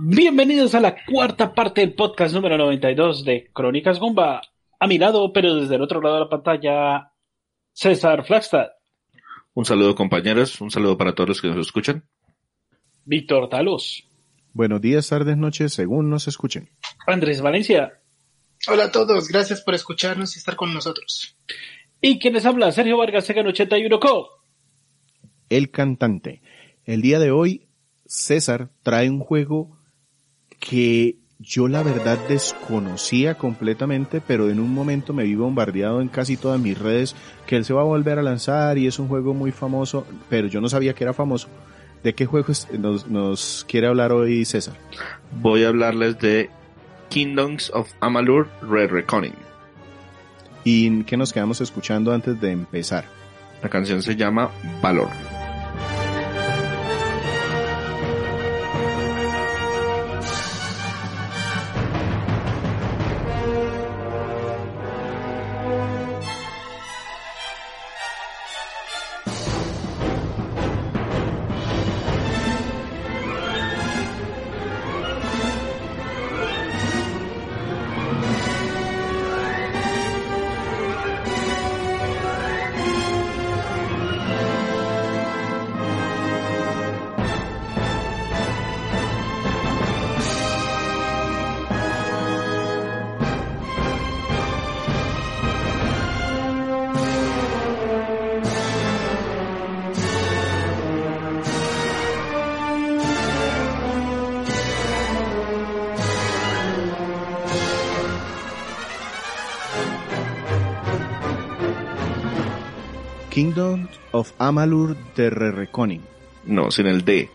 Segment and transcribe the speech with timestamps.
[0.00, 4.40] Bienvenidos a la cuarta parte del podcast número 92 de Crónicas Gumba.
[4.78, 7.12] A mi lado, pero desde el otro lado de la pantalla,
[7.72, 8.68] César Flagstad.
[9.54, 12.08] Un saludo compañeros, un saludo para todos los que nos escuchan.
[13.04, 14.08] Víctor Talos.
[14.52, 16.70] Buenos días, tardes, noches, según nos escuchen.
[17.06, 18.00] Andrés Valencia.
[18.68, 21.36] Hola a todos, gracias por escucharnos y estar con nosotros.
[22.00, 22.70] ¿Y quién les habla?
[22.70, 24.28] Sergio Vargas, Segan 81 Co.
[25.48, 26.40] El cantante.
[26.84, 27.66] El día de hoy,
[28.06, 29.77] César trae un juego
[30.58, 36.36] que yo la verdad desconocía completamente, pero en un momento me vi bombardeado en casi
[36.36, 37.14] todas mis redes
[37.46, 40.48] que él se va a volver a lanzar y es un juego muy famoso, pero
[40.48, 41.48] yo no sabía que era famoso.
[42.02, 44.74] ¿De qué juego nos, nos quiere hablar hoy César?
[45.40, 46.50] Voy a hablarles de
[47.08, 49.34] Kingdoms of Amalur Red Reckoning.
[50.64, 53.04] ¿Y qué nos quedamos escuchando antes de empezar?
[53.62, 54.50] La canción se llama
[54.82, 55.37] Valor.
[113.58, 116.02] Kingdom of Amalur de Re-Reconing.
[116.44, 117.28] No, sin el D.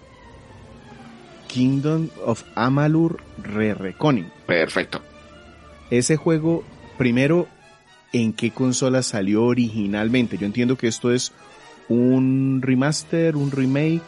[1.50, 3.22] Kingdom of Amalur.
[4.48, 5.02] Perfecto.
[5.90, 6.64] Ese juego,
[6.98, 7.50] primero,
[8.14, 10.38] ¿en qué consola salió originalmente?
[10.38, 11.33] Yo entiendo que esto es
[11.89, 14.02] un remaster, un remake.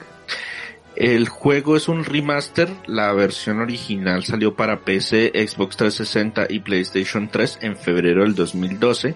[0.96, 7.28] El juego es un remaster, la versión original salió para PC, Xbox 360 y PlayStation
[7.28, 9.16] 3 en febrero del 2012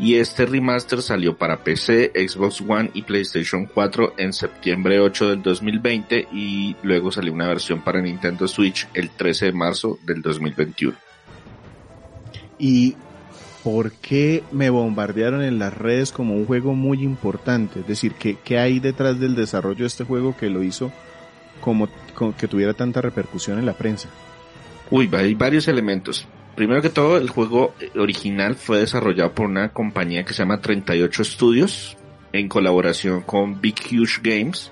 [0.00, 5.42] y este remaster salió para PC, Xbox One y PlayStation 4 en septiembre 8 del
[5.42, 10.96] 2020 y luego salió una versión para Nintendo Switch el 13 de marzo del 2021.
[12.58, 12.96] ¿Y
[13.62, 17.80] por qué me bombardearon en las redes como un juego muy importante?
[17.80, 20.90] Es decir, ¿qué, qué hay detrás del desarrollo de este juego que lo hizo
[21.60, 24.08] como, como que tuviera tanta repercusión en la prensa?
[24.90, 26.26] Uy, hay varios elementos
[26.60, 31.24] primero que todo, el juego original fue desarrollado por una compañía que se llama 38
[31.24, 31.96] Studios
[32.34, 34.70] en colaboración con Big Huge Games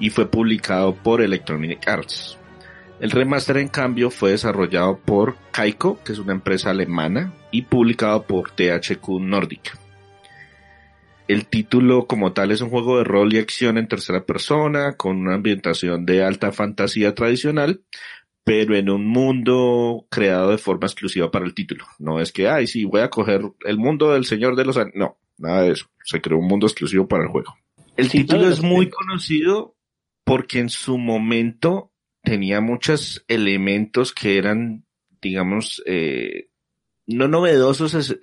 [0.00, 2.38] y fue publicado por Electronic Arts.
[3.00, 8.22] El remaster en cambio fue desarrollado por Kaiko, que es una empresa alemana, y publicado
[8.22, 9.76] por THQ Nordic.
[11.28, 15.18] El título como tal es un juego de rol y acción en tercera persona, con
[15.18, 17.82] una ambientación de alta fantasía tradicional,
[18.46, 21.84] pero en un mundo creado de forma exclusiva para el título.
[21.98, 25.18] No es que, ay, sí, voy a coger el mundo del Señor de los No,
[25.36, 25.86] nada de eso.
[26.04, 27.56] Se creó un mundo exclusivo para el juego.
[27.96, 29.74] El título es muy conocido
[30.22, 31.90] porque en su momento
[32.22, 34.84] tenía muchos elementos que eran,
[35.20, 36.48] digamos, eh,
[37.04, 38.16] no novedosos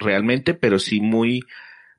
[0.00, 1.42] realmente, pero sí muy,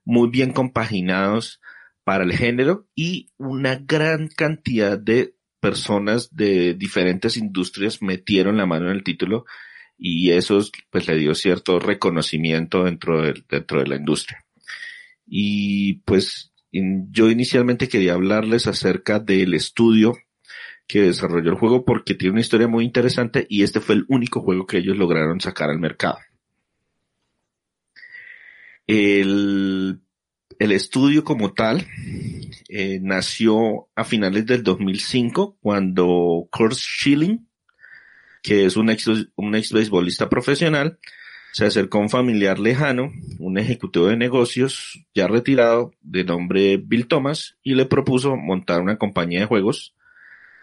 [0.05, 1.61] muy bien compaginados
[2.03, 8.89] para el género y una gran cantidad de personas de diferentes industrias metieron la mano
[8.89, 9.45] en el título
[9.97, 14.45] y eso pues le dio cierto reconocimiento dentro de, dentro de la industria.
[15.27, 20.15] Y pues yo inicialmente quería hablarles acerca del estudio
[20.87, 24.41] que desarrolló el juego porque tiene una historia muy interesante y este fue el único
[24.41, 26.17] juego que ellos lograron sacar al mercado.
[28.87, 30.01] El
[30.59, 31.87] el estudio como tal
[32.67, 37.47] eh, nació a finales del 2005 cuando Kurt Schilling,
[38.43, 40.99] que es un ex, un ex beisbolista profesional,
[41.53, 47.07] se acercó a un familiar lejano, un ejecutivo de negocios ya retirado de nombre Bill
[47.07, 49.95] Thomas, y le propuso montar una compañía de juegos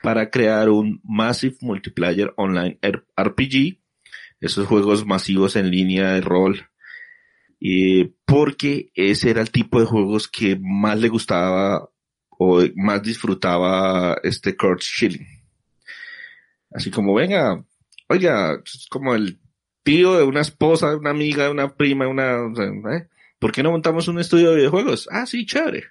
[0.03, 3.81] para crear un Massive Multiplayer Online RPG,
[4.41, 6.69] esos juegos masivos en línea de rol
[7.61, 11.89] eh, porque ese era el tipo de juegos que más le gustaba
[12.39, 15.27] o más disfrutaba este Kurt Schilling.
[16.71, 17.65] Así como, venga,
[18.09, 19.39] oiga, es como el
[19.83, 22.47] tío de una esposa, de una amiga, de una prima, una,
[22.95, 23.09] ¿eh?
[23.39, 25.09] ¿por qué no montamos un estudio de videojuegos?
[25.11, 25.85] Ah, sí, chévere.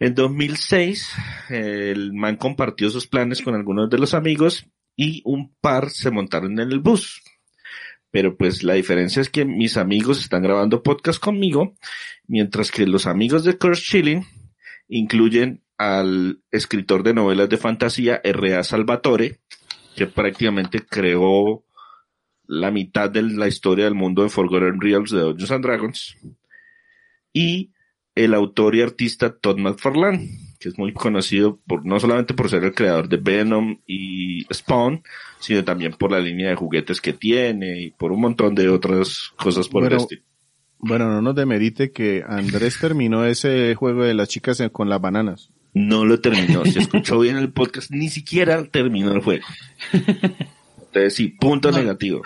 [0.00, 1.12] En 2006,
[1.50, 4.66] el man compartió sus planes con algunos de los amigos
[4.96, 7.22] y un par se montaron en el bus.
[8.10, 11.74] Pero pues la diferencia es que mis amigos están grabando podcast conmigo,
[12.26, 14.24] mientras que los amigos de Curse Chilling
[14.88, 18.64] incluyen al escritor de novelas de fantasía R.A.
[18.64, 19.40] Salvatore,
[19.94, 21.64] que prácticamente creó
[22.46, 26.16] la mitad de la historia del mundo de Forgotten Realms de Dungeons and Dragons,
[27.32, 27.72] y
[28.14, 32.64] el autor y artista Todd McFarlane, que es muy conocido por, no solamente por ser
[32.64, 35.02] el creador de Venom y Spawn,
[35.38, 39.32] sino también por la línea de juguetes que tiene y por un montón de otras
[39.36, 40.22] cosas por el estilo.
[40.80, 45.50] Bueno, no nos demerite que Andrés terminó ese juego de las chicas con las bananas.
[45.74, 46.64] No lo terminó.
[46.64, 49.44] Se escuchó bien el podcast, ni siquiera terminó el juego.
[49.92, 52.22] Entonces sí, punto negativo.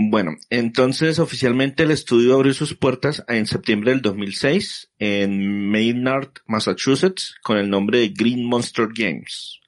[0.00, 7.34] Bueno, entonces oficialmente el estudio abrió sus puertas en septiembre del 2006 en Maynard, Massachusetts,
[7.42, 9.58] con el nombre de Green Monster Games.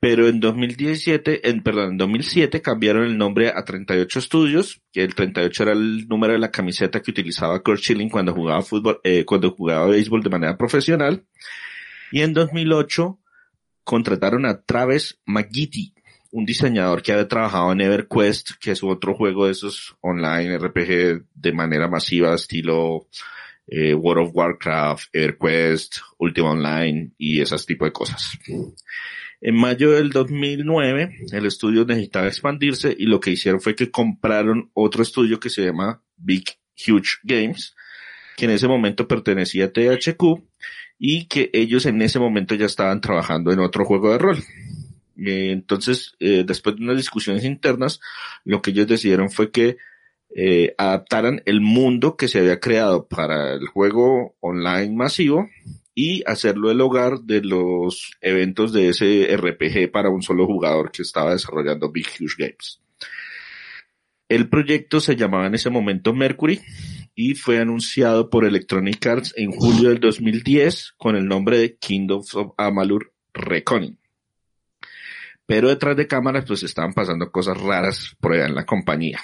[0.00, 5.14] Pero en 2017, en, perdón, en 2007 cambiaron el nombre a 38 Studios, que el
[5.14, 9.24] 38 era el número de la camiseta que utilizaba Kurt Schilling cuando jugaba fútbol, eh,
[9.24, 11.24] cuando jugaba béisbol de manera profesional.
[12.10, 13.20] Y en 2008
[13.84, 15.94] contrataron a Travis McGeety,
[16.32, 21.26] un diseñador que había trabajado en EverQuest, que es otro juego de esos online RPG
[21.34, 23.06] de manera masiva, estilo
[23.66, 28.38] eh, World of Warcraft, EverQuest, Ultima Online y esas tipo de cosas.
[29.40, 34.70] En mayo del 2009, el estudio necesitaba expandirse y lo que hicieron fue que compraron
[34.72, 36.44] otro estudio que se llama Big
[36.76, 37.74] Huge Games,
[38.36, 40.42] que en ese momento pertenecía a THQ
[40.98, 44.38] y que ellos en ese momento ya estaban trabajando en otro juego de rol.
[45.18, 48.00] Eh, entonces, eh, después de unas discusiones internas,
[48.44, 49.76] lo que ellos decidieron fue que
[50.34, 55.48] eh, adaptaran el mundo que se había creado para el juego online masivo
[55.94, 61.02] y hacerlo el hogar de los eventos de ese RPG para un solo jugador que
[61.02, 62.80] estaba desarrollando Big Huge Games.
[64.28, 66.60] El proyecto se llamaba en ese momento Mercury
[67.14, 72.34] y fue anunciado por Electronic Arts en julio del 2010 con el nombre de Kingdoms
[72.34, 73.98] of Amalur Reckoning.
[75.52, 79.20] Pero detrás de cámaras pues estaban pasando cosas raras por allá en la compañía.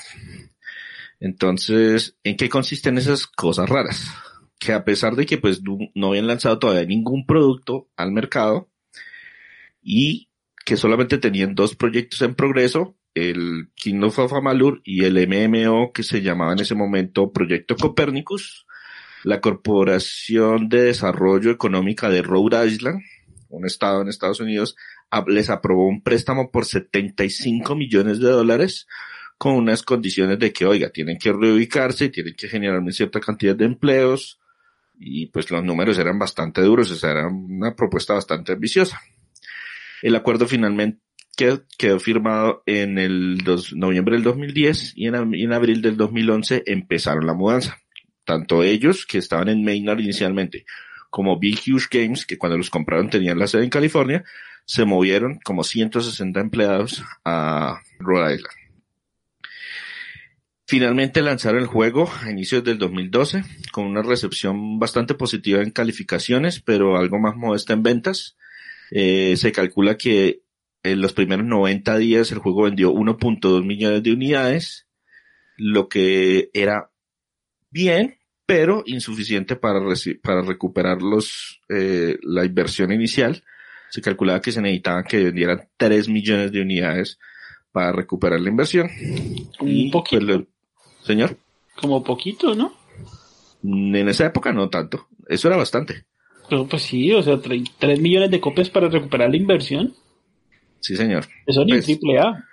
[1.21, 4.13] Entonces, ¿en qué consisten esas cosas raras?
[4.59, 5.63] que a pesar de que pues
[5.95, 8.69] no habían lanzado todavía ningún producto al mercado
[9.81, 10.29] y
[10.67, 16.03] que solamente tenían dos proyectos en progreso, el Kingdom of Amalur y el MMO que
[16.03, 18.67] se llamaba en ese momento Proyecto Copernicus,
[19.25, 23.01] la Corporación de Desarrollo Económica de Rhode Island,
[23.49, 24.77] un estado en Estados Unidos,
[25.27, 28.87] les aprobó un préstamo por 75 millones de dólares
[29.39, 33.55] con unas condiciones de que, oiga, tienen que reubicarse, tienen que generar una cierta cantidad
[33.55, 34.41] de empleos,
[34.99, 39.01] y pues los números eran bastante duros, o sea, era una propuesta bastante ambiciosa.
[40.03, 41.01] El acuerdo finalmente
[41.37, 43.39] quedó, firmado en el
[43.75, 47.79] noviembre del 2010 y en, en, abril del 2011 empezaron la mudanza.
[48.25, 50.67] Tanto ellos, que estaban en Maynard inicialmente,
[51.11, 54.25] como Big Huge Games, que cuando los compraron tenían la sede en California,
[54.69, 58.55] se movieron como 160 empleados a Rhode Island.
[60.67, 66.61] Finalmente lanzaron el juego a inicios del 2012 con una recepción bastante positiva en calificaciones,
[66.61, 68.37] pero algo más modesta en ventas.
[68.91, 70.43] Eh, se calcula que
[70.83, 74.87] en los primeros 90 días el juego vendió 1.2 millones de unidades,
[75.57, 76.91] lo que era
[77.71, 79.81] bien, pero insuficiente para,
[80.23, 83.43] para recuperar los, eh, la inversión inicial.
[83.91, 87.19] Se calculaba que se necesitaban que vendieran 3 millones de unidades
[87.73, 88.91] para recuperar la inversión.
[89.61, 90.47] Un y, pues, poquito.
[91.03, 91.37] Señor.
[91.81, 92.73] Como poquito, ¿no?
[93.63, 95.09] En esa época no tanto.
[95.29, 96.05] Eso era bastante.
[96.49, 99.95] Pero pues sí, o sea, 3 millones de copias para recuperar la inversión.
[100.81, 101.27] Sí, señor.
[101.47, 102.45] Eso ni un pues, triple A.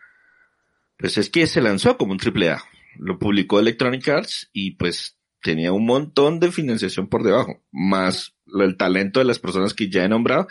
[0.97, 2.63] Pues es que se lanzó como un triple A.
[2.97, 8.77] Lo publicó Electronic Arts y pues tenía un montón de financiación por debajo, más el
[8.77, 10.47] talento de las personas que ya he nombrado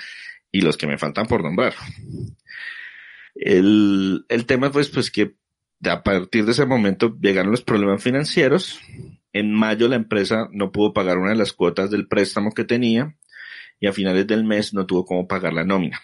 [0.55, 1.75] y los que me faltan por nombrar.
[3.35, 5.35] El, el tema pues, pues que
[5.85, 8.79] a partir de ese momento llegaron los problemas financieros.
[9.33, 13.17] En mayo la empresa no pudo pagar una de las cuotas del préstamo que tenía
[13.81, 16.01] y a finales del mes no tuvo cómo pagar la nómina.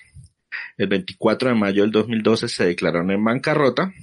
[0.76, 3.95] El 24 de mayo del 2012 se declararon en bancarrota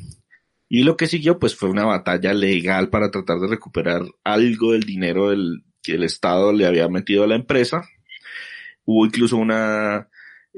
[0.69, 4.83] y lo que siguió pues fue una batalla legal para tratar de recuperar algo del
[4.83, 7.83] dinero del, que el Estado le había metido a la empresa.
[8.85, 10.07] Hubo incluso una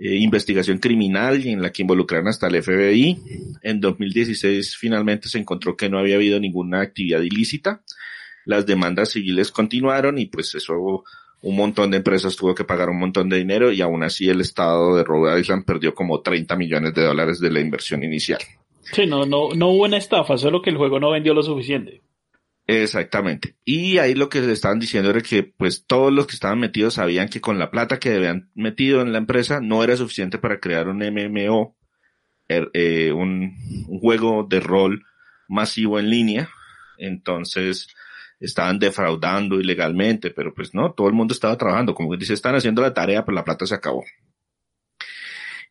[0.01, 3.17] eh, investigación criminal en la que involucraron hasta el FBI.
[3.63, 7.81] En 2016 finalmente se encontró que no había habido ninguna actividad ilícita.
[8.45, 11.03] las demandas civiles continuaron y pues eso
[11.41, 14.41] un montón de empresas tuvo que pagar un montón de dinero y aún así el
[14.41, 18.39] estado de Rhode Island perdió como 30 millones de dólares de la inversión inicial.
[18.93, 22.01] Sí, no, no, no hubo una estafa, solo que el juego no vendió lo suficiente.
[22.71, 23.55] Exactamente.
[23.65, 26.93] Y ahí lo que le estaban diciendo era que pues todos los que estaban metidos
[26.93, 30.59] sabían que con la plata que habían metido en la empresa no era suficiente para
[30.59, 31.75] crear un MMO,
[32.47, 33.55] er, eh, un,
[33.99, 35.03] juego de rol
[35.47, 36.49] masivo en línea.
[36.99, 37.87] Entonces,
[38.39, 42.53] estaban defraudando ilegalmente, pero pues no, todo el mundo estaba trabajando, como que dice, están
[42.53, 44.05] haciendo la tarea, pero la plata se acabó.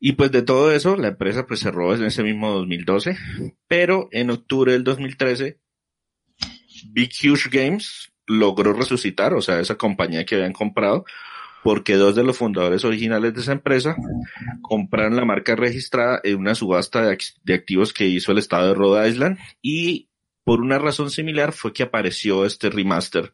[0.01, 3.17] Y pues de todo eso, la empresa pues cerró en ese mismo 2012,
[3.69, 5.61] pero en octubre del 2013,
[6.91, 11.05] Big Huge Games logró resucitar, o sea, esa compañía que habían comprado,
[11.63, 13.97] porque dos de los fundadores originales de esa empresa
[14.63, 19.09] compraron la marca registrada en una subasta de, activos que hizo el estado de Rhode
[19.09, 20.09] Island y
[20.45, 23.33] por una razón similar fue que apareció este remaster,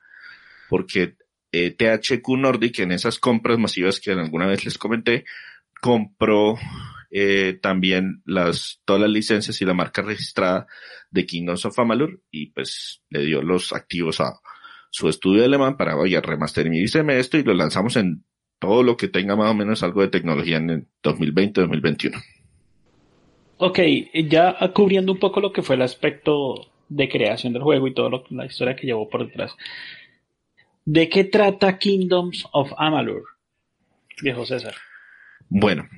[0.69, 1.17] porque
[1.53, 5.25] eh, THQ Nordic en esas compras masivas que alguna vez les comenté,
[5.81, 6.57] compró
[7.17, 10.67] eh, también las, todas las licencias y la marca registrada
[11.13, 14.41] de Kingdoms of Amalur y pues le dio los activos a
[14.91, 18.25] su estudio alemán para, oye, remasterizarme esto y lo lanzamos en
[18.59, 22.21] todo lo que tenga más o menos algo de tecnología en el 2020-2021.
[23.59, 23.79] Ok,
[24.29, 28.25] ya cubriendo un poco lo que fue el aspecto de creación del juego y toda
[28.31, 29.55] la historia que llevó por detrás.
[30.85, 33.23] ¿De qué trata Kingdoms of Amalur,
[34.21, 34.75] viejo César?
[35.49, 35.89] Bueno,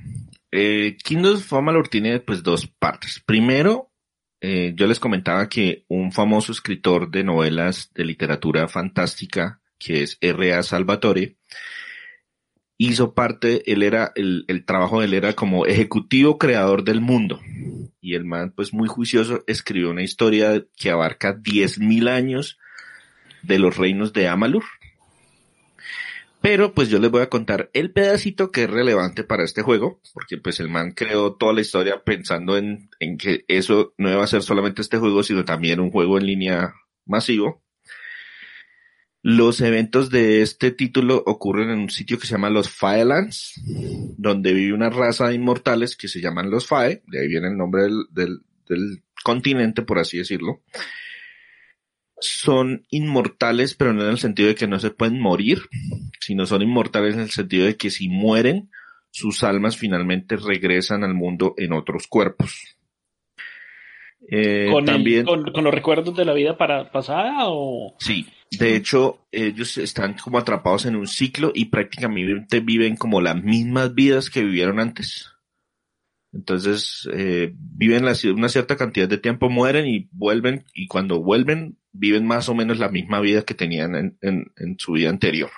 [0.51, 3.23] eh, Kingdoms of Amalur tiene pues dos partes.
[3.25, 3.91] Primero,
[4.41, 10.19] eh, yo les comentaba que un famoso escritor de novelas de literatura fantástica, que es
[10.21, 10.63] R.A.
[10.63, 11.37] Salvatore,
[12.79, 17.41] hizo parte, él era, el, el trabajo de él era como ejecutivo creador del mundo.
[18.01, 22.59] Y el man, pues muy juicioso, escribió una historia que abarca 10.000 años
[23.43, 24.65] de los reinos de Amalur.
[26.49, 30.01] Pero pues yo les voy a contar el pedacito que es relevante para este juego,
[30.15, 34.23] porque pues el man creó toda la historia pensando en, en que eso no iba
[34.23, 36.73] a ser solamente este juego, sino también un juego en línea
[37.05, 37.65] masivo.
[39.23, 43.61] Los eventos de este título ocurren en un sitio que se llama los Faelands,
[44.17, 47.57] donde vive una raza de inmortales que se llaman los Fae, de ahí viene el
[47.57, 50.63] nombre del, del, del continente, por así decirlo.
[52.21, 55.61] Son inmortales, pero no en el sentido de que no se pueden morir,
[56.21, 58.71] sino son inmortales en el sentido de que si mueren,
[59.11, 62.77] sus almas finalmente regresan al mundo en otros cuerpos.
[64.29, 67.95] Eh, ¿Con, también, con, con, los recuerdos de la vida para, pasada o...?
[68.01, 73.43] Sí, de hecho, ellos están como atrapados en un ciclo y prácticamente viven como las
[73.43, 75.33] mismas vidas que vivieron antes.
[76.33, 81.79] Entonces, eh, viven la, una cierta cantidad de tiempo, mueren y vuelven, y cuando vuelven,
[81.99, 85.51] viven más o menos la misma vida que tenían en, en, su vida anterior.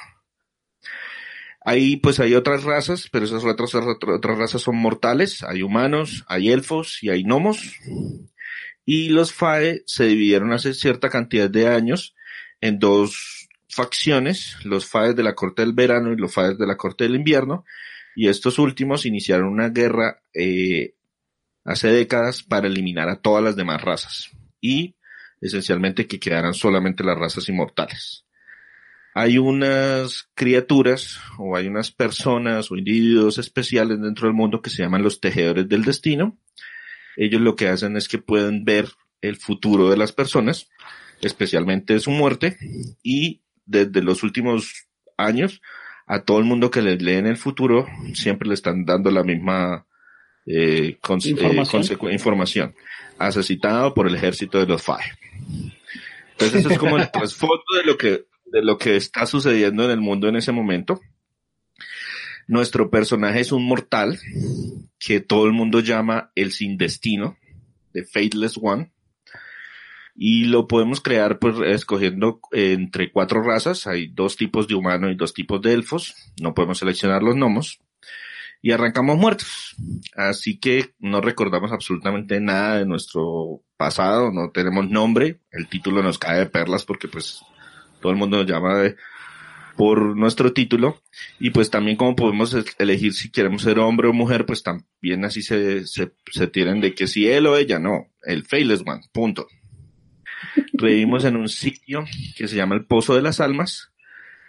[1.64, 6.50] Ahí pues hay otras razas, pero esas otras, otras razas son mortales, hay humanos, hay
[6.50, 7.74] elfos y hay gnomos.
[8.84, 12.14] Y los Fae se dividieron hace cierta cantidad de años
[12.60, 16.76] en dos facciones, los Faes de la Corte del Verano y los Faes de la
[16.76, 17.64] Corte del Invierno,
[18.16, 20.94] y estos últimos iniciaron una guerra eh,
[21.64, 24.30] hace décadas para eliminar a todas las demás razas
[24.60, 24.96] y
[25.40, 28.24] esencialmente que quedaran solamente las razas inmortales.
[29.14, 34.82] Hay unas criaturas o hay unas personas o individuos especiales dentro del mundo que se
[34.82, 36.38] llaman los tejedores del destino,
[37.18, 38.88] ellos lo que hacen es que pueden ver
[39.20, 40.68] el futuro de las personas,
[41.20, 42.56] especialmente su muerte,
[43.02, 45.60] y desde los últimos años,
[46.06, 49.84] a todo el mundo que les leen el futuro, siempre le están dando la misma
[50.46, 52.12] eh, eh información.
[52.12, 52.74] información,
[53.18, 55.04] asesinado por el ejército de los FAE.
[56.32, 59.90] Entonces eso es como el trasfondo de lo que, de lo que está sucediendo en
[59.90, 61.00] el mundo en ese momento.
[62.46, 64.18] Nuestro personaje es un mortal
[64.98, 67.36] que todo el mundo llama el sin destino,
[67.92, 68.90] The Fateless One.
[70.14, 73.86] Y lo podemos crear pues escogiendo entre cuatro razas.
[73.86, 76.14] Hay dos tipos de humano y dos tipos de elfos.
[76.40, 77.80] No podemos seleccionar los gnomos.
[78.62, 79.76] Y arrancamos muertos.
[80.16, 84.30] Así que no recordamos absolutamente nada de nuestro pasado.
[84.30, 85.38] No tenemos nombre.
[85.50, 87.40] El título nos cae de perlas porque pues
[88.02, 88.96] todo el mundo nos llama de
[89.78, 91.00] por nuestro título
[91.38, 95.40] y pues también como podemos elegir si queremos ser hombre o mujer, pues también así
[95.40, 99.46] se, se, se de que si él o ella, no, el Faithless One, punto.
[100.72, 102.04] Revivimos en un sitio
[102.36, 103.92] que se llama el Pozo de las Almas,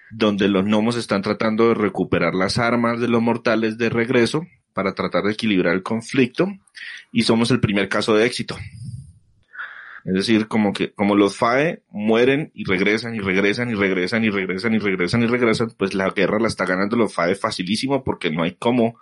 [0.09, 4.95] donde los gnomos están tratando de recuperar las armas de los mortales de regreso para
[4.95, 6.48] tratar de equilibrar el conflicto
[7.12, 8.57] y somos el primer caso de éxito.
[10.10, 14.32] Es decir, como que, como los FAE mueren y regresan y regresan y regresan y
[14.32, 18.32] regresan y regresan y regresan, pues la guerra la está ganando los FAE facilísimo porque
[18.32, 19.00] no hay como,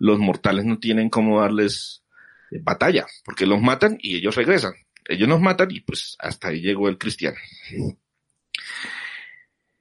[0.00, 2.02] los mortales no tienen cómo darles
[2.50, 4.72] eh, batalla, porque los matan y ellos regresan.
[5.06, 7.36] Ellos nos matan y pues hasta ahí llegó el cristiano.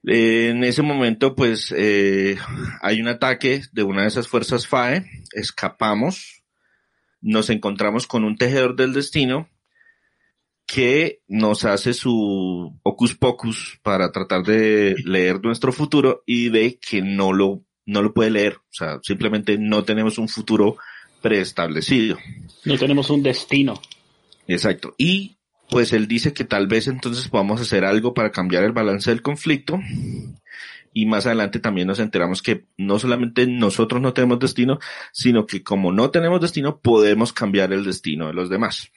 [0.04, 2.38] En ese momento, pues, eh,
[2.82, 6.44] hay un ataque de una de esas fuerzas FAE, escapamos,
[7.22, 9.50] nos encontramos con un tejedor del destino
[10.66, 17.02] que nos hace su ocus pocus para tratar de leer nuestro futuro y ve que
[17.02, 18.56] no lo, no lo puede leer.
[18.56, 20.78] O sea, simplemente no tenemos un futuro
[21.22, 22.18] preestablecido.
[22.66, 23.80] No tenemos un destino.
[24.48, 24.96] Exacto.
[24.98, 25.38] Y
[25.70, 29.22] pues él dice que tal vez entonces podamos hacer algo para cambiar el balance del
[29.22, 29.80] conflicto.
[30.96, 34.80] Y más adelante también nos enteramos que no solamente nosotros no tenemos destino,
[35.12, 38.92] sino que como no tenemos destino, podemos cambiar el destino de los demás.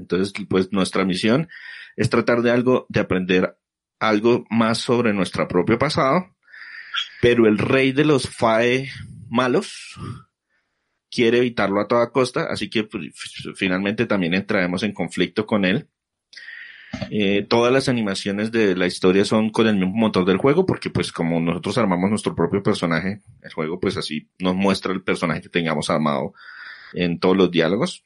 [0.00, 1.48] Entonces, pues nuestra misión
[1.96, 3.56] es tratar de algo, de aprender
[3.98, 6.34] algo más sobre nuestro propio pasado,
[7.20, 8.90] pero el rey de los FAE
[9.28, 9.94] malos
[11.10, 13.12] quiere evitarlo a toda costa, así que pues,
[13.56, 15.88] finalmente también entraremos en conflicto con él
[17.10, 20.90] eh, todas las animaciones de la historia son con el mismo motor del juego, porque
[20.90, 25.42] pues como nosotros armamos nuestro propio personaje, el juego pues así nos muestra el personaje
[25.42, 26.34] que tengamos armado
[26.92, 28.04] en todos los diálogos.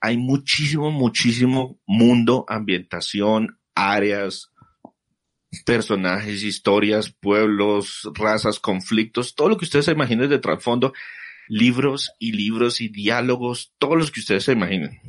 [0.00, 4.52] Hay muchísimo, muchísimo mundo, ambientación, áreas,
[5.64, 10.92] personajes, historias, pueblos, razas, conflictos, todo lo que ustedes se imaginen de trasfondo,
[11.48, 15.00] libros y libros y diálogos, todos los que ustedes se imaginen.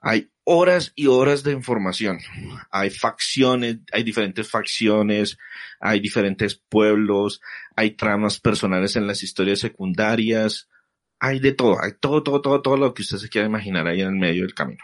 [0.00, 2.18] Hay horas y horas de información.
[2.70, 5.38] Hay facciones, hay diferentes facciones,
[5.78, 7.40] hay diferentes pueblos,
[7.76, 10.68] hay tramas personales en las historias secundarias,
[11.22, 14.00] hay de todo, hay todo, todo, todo, todo lo que usted se quiera imaginar ahí
[14.00, 14.82] en el medio del camino.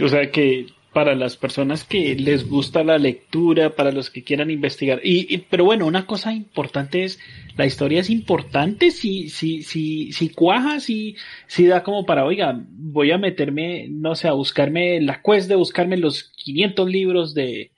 [0.00, 4.50] O sea que para las personas que les gusta la lectura, para los que quieran
[4.50, 4.98] investigar.
[5.04, 7.18] Y, pero bueno, una cosa importante es,
[7.54, 12.58] la historia es importante si, si, si, si cuaja, si, si da como para, oiga,
[12.66, 17.72] voy a meterme, no sé, a buscarme la quest de buscarme los 500 libros de,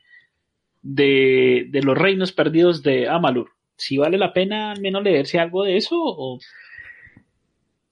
[0.83, 3.58] de, de los reinos perdidos de Amalur.
[3.79, 6.39] Si vale la pena al menos leerse algo de eso o...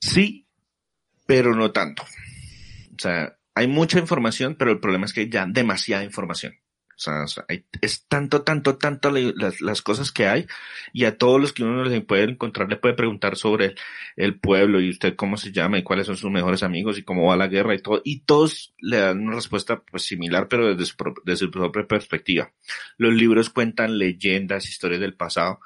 [0.01, 0.47] Sí,
[1.27, 2.03] pero no tanto.
[2.03, 6.55] O sea, hay mucha información, pero el problema es que hay ya demasiada información.
[6.99, 7.45] O sea,
[7.83, 10.47] es tanto, tanto, tanto las, cosas que hay
[10.95, 13.75] y a todos los que uno les puede encontrar le puede preguntar sobre
[14.17, 17.27] el, pueblo y usted cómo se llama y cuáles son sus mejores amigos y cómo
[17.27, 18.01] va la guerra y todo.
[18.03, 22.51] Y todos le dan una respuesta pues similar, pero desde su, desde su propia perspectiva.
[22.97, 25.61] Los libros cuentan leyendas, historias del pasado,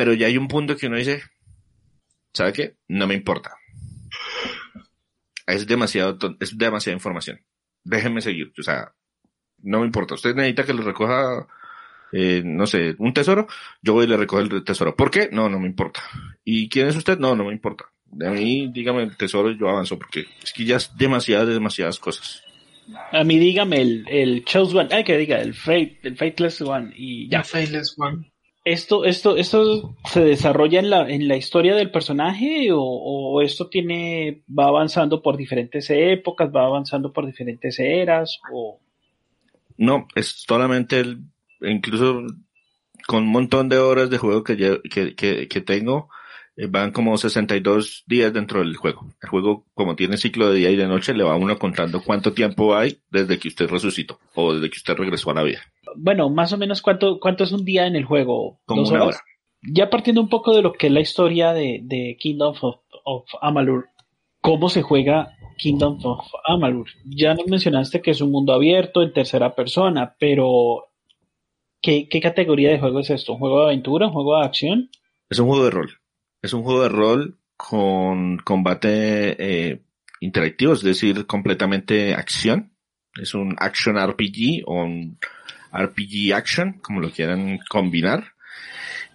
[0.00, 1.22] pero ya hay un punto que uno dice,
[2.32, 2.76] ¿sabe qué?
[2.88, 3.54] No me importa
[5.54, 7.40] es demasiado, es demasiada información.
[7.84, 8.92] Déjenme seguir, o sea,
[9.62, 10.14] no me importa.
[10.14, 11.46] Usted necesita que le recoja,
[12.12, 13.46] eh, no sé, un tesoro,
[13.82, 14.94] yo voy y le recojo el tesoro.
[14.94, 15.28] ¿Por qué?
[15.32, 16.02] No, no me importa.
[16.44, 17.18] ¿Y quién es usted?
[17.18, 17.86] No, no me importa.
[18.06, 21.98] De mí, dígame el tesoro y yo avanzo, porque es que ya es demasiadas, demasiadas
[21.98, 22.42] cosas.
[23.12, 26.92] A mí dígame el, el Chose One, ay que diga, el Fate, el Fateless One
[26.96, 27.38] y ya.
[27.38, 28.29] El Fateless One
[28.72, 34.42] esto, esto, esto se desarrolla en la, en la historia del personaje o, esto tiene,
[34.48, 38.78] va avanzando por diferentes épocas, va avanzando por diferentes eras o...
[39.76, 41.22] No, es solamente el,
[41.62, 42.22] incluso
[43.06, 46.10] con un montón de horas de juego que, que, que tengo,
[46.56, 49.06] eh, van como 62 días dentro del juego.
[49.22, 52.02] El juego, como tiene ciclo de día y de noche, le va a uno contando
[52.02, 55.60] cuánto tiempo hay desde que usted resucitó o desde que usted regresó a la vida.
[55.96, 58.60] Bueno, más o menos cuánto, cuánto es un día en el juego.
[58.64, 59.20] Como una hora.
[59.62, 62.54] Ya partiendo un poco de lo que es la historia de, de Kingdom
[63.04, 63.88] of, Amalur,
[64.40, 66.88] ¿cómo se juega Kingdom of Amalur?
[67.04, 70.88] Ya nos mencionaste que es un mundo abierto en tercera persona, pero
[71.82, 73.34] ¿qué, qué categoría de juego es esto?
[73.34, 74.06] ¿Un juego de aventura?
[74.06, 74.90] ¿Un juego de acción?
[75.28, 75.99] Es un juego de rol.
[76.42, 79.82] Es un juego de rol con combate eh,
[80.20, 82.72] interactivo, es decir, completamente acción.
[83.20, 85.18] Es un action RPG o un
[85.72, 88.32] RPG action, como lo quieran combinar.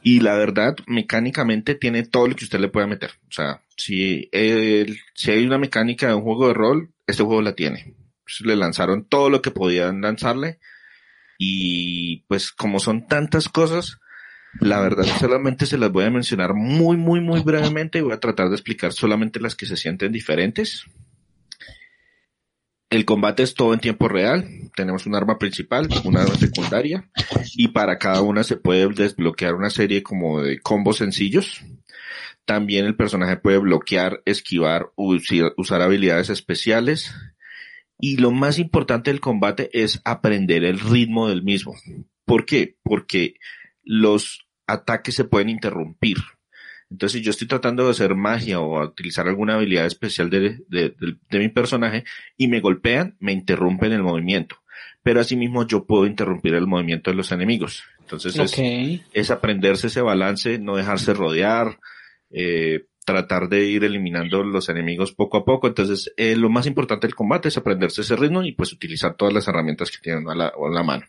[0.04, 3.12] Y la verdad, mecánicamente tiene todo lo que usted le pueda meter.
[3.28, 4.30] O sea, si,
[5.16, 7.96] si hay una mecánica de un juego de rol, este juego la tiene.
[8.42, 10.60] le lanzaron todo lo que podían lanzarle.
[11.40, 13.98] Y pues como son tantas cosas,
[14.62, 18.20] la verdad, solamente se las voy a mencionar muy, muy, muy brevemente y voy a
[18.20, 20.86] tratar de explicar solamente las que se sienten diferentes.
[22.90, 24.48] El combate es todo en tiempo real.
[24.76, 27.10] Tenemos un arma principal, una arma secundaria
[27.56, 31.62] y para cada una se puede desbloquear una serie como de combos sencillos.
[32.46, 37.14] También el personaje puede bloquear, esquivar, usar habilidades especiales.
[38.00, 41.76] Y lo más importante del combate es aprender el ritmo del mismo.
[42.24, 42.78] ¿Por qué?
[42.84, 43.36] Porque
[43.84, 46.18] los ataques se pueden interrumpir.
[46.90, 50.96] Entonces, si yo estoy tratando de hacer magia o utilizar alguna habilidad especial de,
[51.32, 52.04] mi personaje
[52.38, 54.58] y me golpean, me interrumpen el movimiento.
[55.02, 57.84] Pero asimismo yo puedo interrumpir el movimiento de los enemigos.
[58.00, 58.36] Entonces
[59.14, 61.80] es, aprenderse ese balance, no dejarse rodear,
[62.32, 65.68] eh, tratar de ir eliminando los enemigos poco a poco.
[65.68, 69.34] Entonces eh, lo más importante del combate es aprenderse ese ritmo y pues utilizar todas
[69.34, 71.06] las herramientas que tienen a la, a la mano.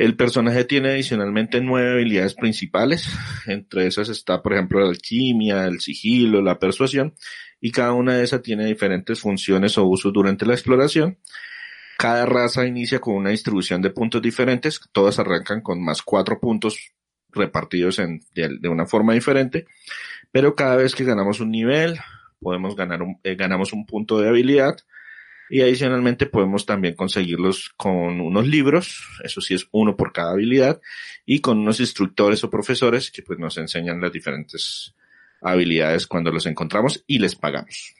[0.00, 3.06] El personaje tiene adicionalmente nueve habilidades principales.
[3.44, 7.12] Entre esas está, por ejemplo, la alquimia, el sigilo, la persuasión.
[7.60, 11.18] Y cada una de esas tiene diferentes funciones o usos durante la exploración.
[11.98, 14.80] Cada raza inicia con una distribución de puntos diferentes.
[14.90, 16.92] Todas arrancan con más cuatro puntos
[17.28, 19.66] repartidos en, de, una forma diferente.
[20.32, 21.98] Pero cada vez que ganamos un nivel,
[22.40, 24.78] podemos ganar un, eh, ganamos un punto de habilidad
[25.50, 30.80] y adicionalmente podemos también conseguirlos con unos libros, eso sí es uno por cada habilidad,
[31.26, 34.94] y con unos instructores o profesores que pues nos enseñan las diferentes
[35.42, 37.94] habilidades cuando los encontramos y les pagamos.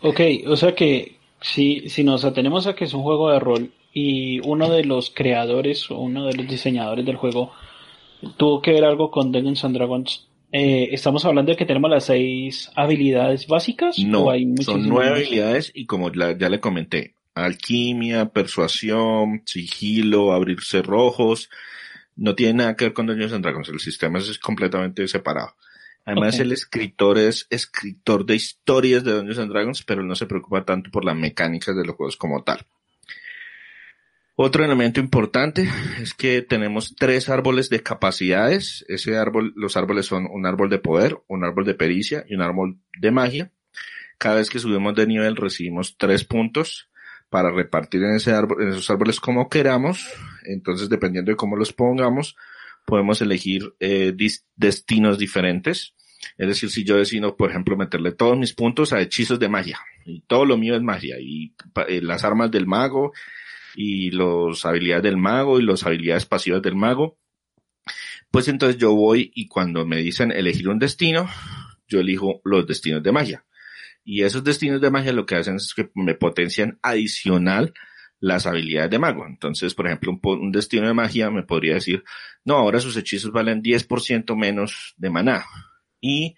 [0.00, 3.72] Ok, o sea que si, si nos atenemos a que es un juego de rol
[3.92, 7.52] y uno de los creadores o uno de los diseñadores del juego
[8.36, 12.04] tuvo que ver algo con Dungeons and Dragons, eh, ¿Estamos hablando de que tenemos las
[12.04, 13.98] seis habilidades básicas?
[13.98, 14.28] No,
[14.60, 21.50] son nueve habilidades y como ya le comenté, alquimia, persuasión, sigilo, abrir cerrojos,
[22.16, 25.54] no tiene nada que ver con Dungeons and Dragons, el sistema es completamente separado.
[26.06, 30.64] Además, el escritor es escritor de historias de Dungeons and Dragons, pero no se preocupa
[30.64, 32.64] tanto por las mecánicas de los juegos como tal.
[34.38, 35.66] Otro elemento importante
[35.98, 38.84] es que tenemos tres árboles de capacidades.
[38.86, 42.42] Ese árbol, los árboles son un árbol de poder, un árbol de pericia y un
[42.42, 43.50] árbol de magia.
[44.18, 46.90] Cada vez que subimos de nivel recibimos tres puntos
[47.30, 50.06] para repartir en, ese árbol, en esos árboles como queramos.
[50.44, 52.36] Entonces, dependiendo de cómo los pongamos,
[52.84, 54.14] podemos elegir eh,
[54.54, 55.94] destinos diferentes.
[56.36, 59.78] Es decir, si yo decido, por ejemplo, meterle todos mis puntos a hechizos de magia,
[60.04, 61.54] y todo lo mío es magia, y
[61.88, 63.12] eh, las armas del mago,
[63.76, 67.18] y las habilidades del mago y las habilidades pasivas del mago.
[68.30, 71.28] Pues entonces yo voy y cuando me dicen elegir un destino,
[71.86, 73.46] yo elijo los destinos de magia.
[74.02, 77.74] Y esos destinos de magia lo que hacen es que me potencian adicional
[78.20, 79.26] las habilidades de mago.
[79.26, 82.02] Entonces, por ejemplo, un, destino de magia me podría decir,
[82.44, 85.44] no, ahora sus hechizos valen 10% menos de maná.
[86.00, 86.36] Y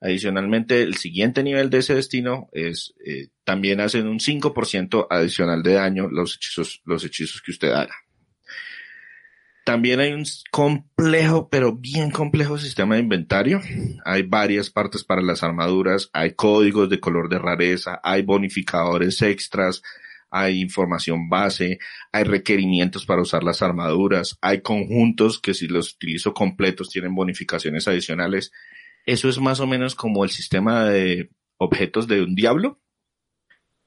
[0.00, 5.74] Adicionalmente, el siguiente nivel de ese destino es, eh, también hacen un 5% adicional de
[5.74, 7.94] daño los hechizos, los hechizos que usted haga.
[9.64, 13.60] También hay un complejo, pero bien complejo sistema de inventario.
[14.04, 19.82] Hay varias partes para las armaduras, hay códigos de color de rareza, hay bonificadores extras,
[20.30, 21.80] hay información base,
[22.12, 27.88] hay requerimientos para usar las armaduras, hay conjuntos que si los utilizo completos tienen bonificaciones
[27.88, 28.52] adicionales
[29.08, 32.78] eso es más o menos como el sistema de objetos de un diablo,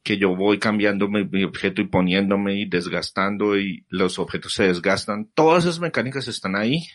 [0.04, 5.30] que yo voy cambiando mi, objeto y poniéndome y desgastando y los objetos se desgastan.
[5.36, 6.88] Todas esas mecánicas están ahí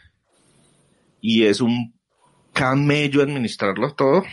[1.20, 1.94] y es un
[2.52, 4.24] camello administrarlo todo,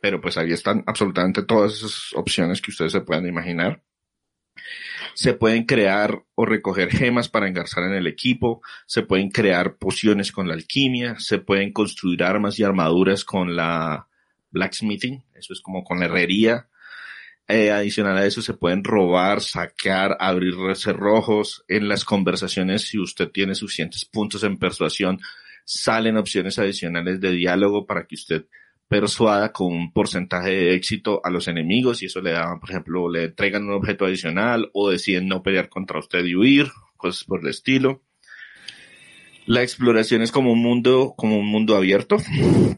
[0.00, 3.80] pero pues ahí están absolutamente todas esas opciones que ustedes se puedan imaginar.
[5.14, 10.32] Se pueden crear o recoger gemas para engarzar en el equipo, se pueden crear pociones
[10.32, 14.08] con la alquimia, se pueden construir armas y armaduras con la
[14.50, 16.68] blacksmithing, eso es como con la herrería.
[17.48, 21.64] Eh, adicional a eso se pueden robar, saquear, abrir cerrojos.
[21.68, 25.20] En las conversaciones, si usted tiene suficientes puntos en persuasión,
[25.64, 28.46] salen opciones adicionales de diálogo para que usted
[28.88, 33.08] persuada con un porcentaje de éxito a los enemigos y eso le da, por ejemplo,
[33.10, 37.40] le entregan un objeto adicional o deciden no pelear contra usted y huir, cosas por
[37.40, 38.02] el estilo.
[39.46, 42.16] La exploración es como un mundo, como un mundo abierto.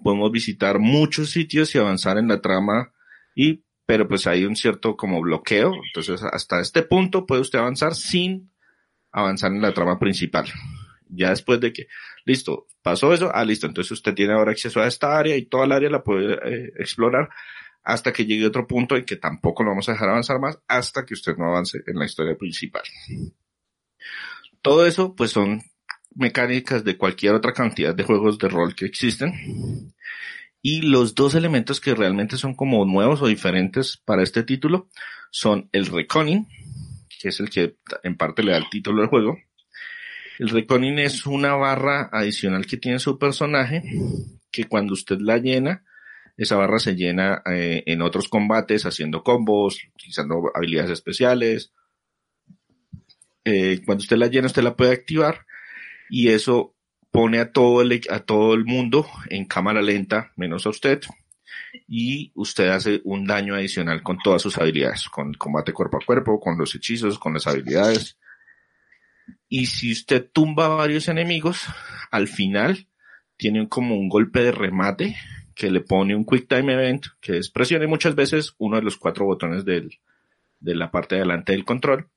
[0.02, 2.92] Podemos visitar muchos sitios y avanzar en la trama
[3.34, 5.72] y, pero pues hay un cierto como bloqueo.
[5.86, 8.50] Entonces hasta este punto puede usted avanzar sin
[9.12, 10.46] avanzar en la trama principal.
[11.10, 11.88] Ya después de que,
[12.24, 15.64] listo, pasó eso, ah, listo, entonces usted tiene ahora acceso a esta área y toda
[15.64, 17.28] el área la puede eh, explorar
[17.82, 21.06] hasta que llegue otro punto en que tampoco lo vamos a dejar avanzar más hasta
[21.06, 22.82] que usted no avance en la historia principal.
[24.60, 25.62] Todo eso, pues son
[26.14, 29.94] mecánicas de cualquier otra cantidad de juegos de rol que existen.
[30.60, 34.88] Y los dos elementos que realmente son como nuevos o diferentes para este título
[35.30, 36.46] son el Reconning,
[37.20, 39.38] que es el que en parte le da el título del juego,
[40.38, 43.82] el Reconin es una barra adicional que tiene su personaje
[44.50, 45.84] que cuando usted la llena,
[46.36, 51.72] esa barra se llena eh, en otros combates haciendo combos, utilizando habilidades especiales.
[53.44, 55.46] Eh, cuando usted la llena, usted la puede activar
[56.08, 56.76] y eso
[57.10, 61.00] pone a todo el, a todo el mundo en cámara lenta, menos a usted,
[61.86, 66.04] y usted hace un daño adicional con todas sus habilidades, con el combate cuerpo a
[66.04, 68.17] cuerpo, con los hechizos, con las habilidades.
[69.48, 71.66] Y si usted tumba varios enemigos,
[72.10, 72.86] al final
[73.36, 75.16] tiene como un golpe de remate
[75.54, 78.96] que le pone un Quick Time Event, que es presione muchas veces uno de los
[78.96, 79.98] cuatro botones del,
[80.60, 82.08] de la parte de adelante del control.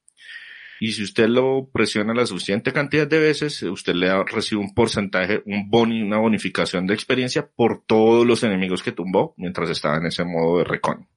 [0.79, 4.73] Y si usted lo presiona la suficiente cantidad de veces, usted le da, recibe un
[4.73, 9.97] porcentaje, un boni, una bonificación de experiencia por todos los enemigos que tumbó mientras estaba
[9.97, 11.07] en ese modo de recon.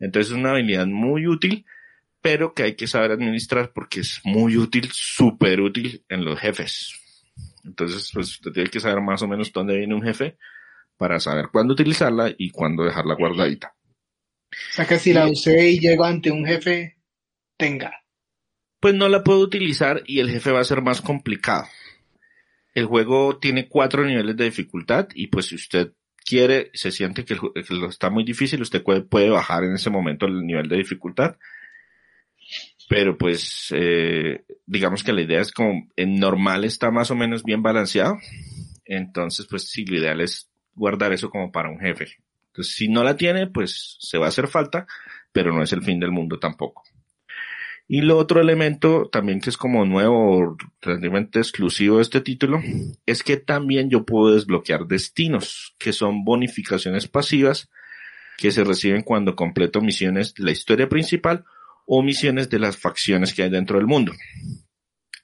[0.00, 1.64] Entonces es una habilidad muy útil,
[2.24, 6.98] pero que hay que saber administrar porque es muy útil, súper útil en los jefes.
[7.64, 10.38] Entonces, pues usted tiene que saber más o menos dónde viene un jefe
[10.96, 13.74] para saber cuándo utilizarla y cuándo dejarla guardadita.
[14.50, 16.96] O sea que si la usé y llego ante un jefe,
[17.58, 18.04] tenga
[18.84, 21.66] pues no la puedo utilizar y el jefe va a ser más complicado.
[22.74, 27.34] El juego tiene cuatro niveles de dificultad y pues si usted quiere, se siente que,
[27.34, 31.38] lo está muy difícil, usted puede, bajar en ese momento el nivel de dificultad.
[32.88, 37.42] Pero pues, eh, digamos que la idea es como en normal está más o menos
[37.42, 38.18] bien balanceado.
[38.84, 42.18] Entonces, pues sí, lo ideal es guardar eso como para un jefe.
[42.48, 44.86] Entonces, si no la tiene, pues se va a hacer falta,
[45.32, 46.82] pero no es el fin del mundo tampoco.
[47.86, 52.62] Y lo otro elemento también que es como nuevo, realmente exclusivo de este título,
[53.06, 57.68] es que también yo puedo desbloquear destinos, que son bonificaciones pasivas
[58.38, 61.44] que se reciben cuando completo misiones de la historia principal
[61.86, 64.12] o misiones de las facciones que hay dentro del mundo.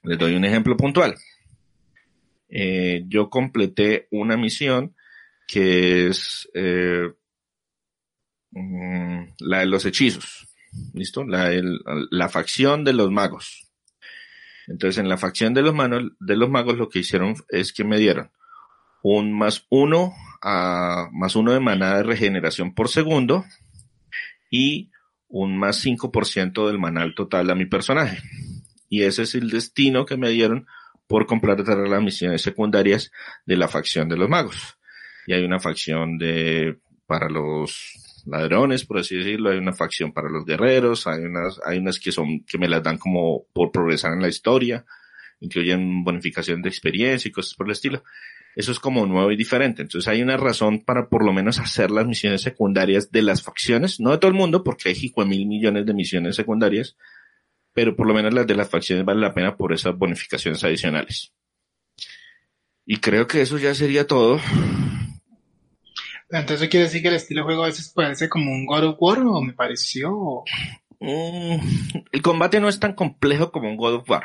[0.03, 1.15] Les doy un ejemplo puntual.
[2.49, 4.95] Eh, yo completé una misión
[5.47, 7.11] que es eh,
[8.51, 10.47] mm, la de los hechizos.
[10.93, 11.25] ¿Listo?
[11.25, 11.51] La,
[12.11, 13.69] la facción de los magos.
[14.67, 15.75] Entonces, en la facción de los,
[16.19, 18.31] de los magos lo que hicieron es que me dieron
[19.03, 23.45] un más uno a más uno de manada de regeneración por segundo
[24.49, 24.91] y
[25.31, 28.19] un más 5% del manal total a mi personaje.
[28.89, 30.67] Y ese es el destino que me dieron
[31.07, 33.11] por completar las misiones secundarias
[33.45, 34.77] de la facción de los magos.
[35.27, 40.29] Y hay una facción de para los ladrones, por así decirlo, hay una facción para
[40.29, 44.13] los guerreros, hay unas, hay unas que son, que me las dan como por progresar
[44.13, 44.85] en la historia,
[45.39, 48.03] incluyen bonificación de experiencia y cosas por el estilo.
[48.55, 49.81] Eso es como nuevo y diferente.
[49.81, 53.99] Entonces hay una razón para por lo menos hacer las misiones secundarias de las facciones,
[53.99, 56.97] no de todo el mundo, porque hay hijo mil millones de misiones secundarias,
[57.73, 61.33] pero por lo menos las de las facciones vale la pena por esas bonificaciones adicionales.
[62.85, 64.39] Y creo que eso ya sería todo.
[66.29, 68.85] Entonces quiere decir que el estilo de juego a veces puede ser como un God
[68.85, 70.43] of War o me pareció.
[70.99, 71.55] Mm,
[72.11, 74.23] el combate no es tan complejo como un God of War,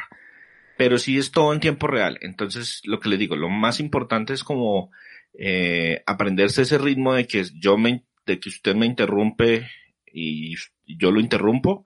[0.76, 2.18] pero sí es todo en tiempo real.
[2.20, 4.90] Entonces lo que le digo, lo más importante es como
[5.38, 9.68] eh, aprenderse ese ritmo de que yo me, de que usted me interrumpe
[10.12, 10.54] y
[10.86, 11.84] yo lo interrumpo.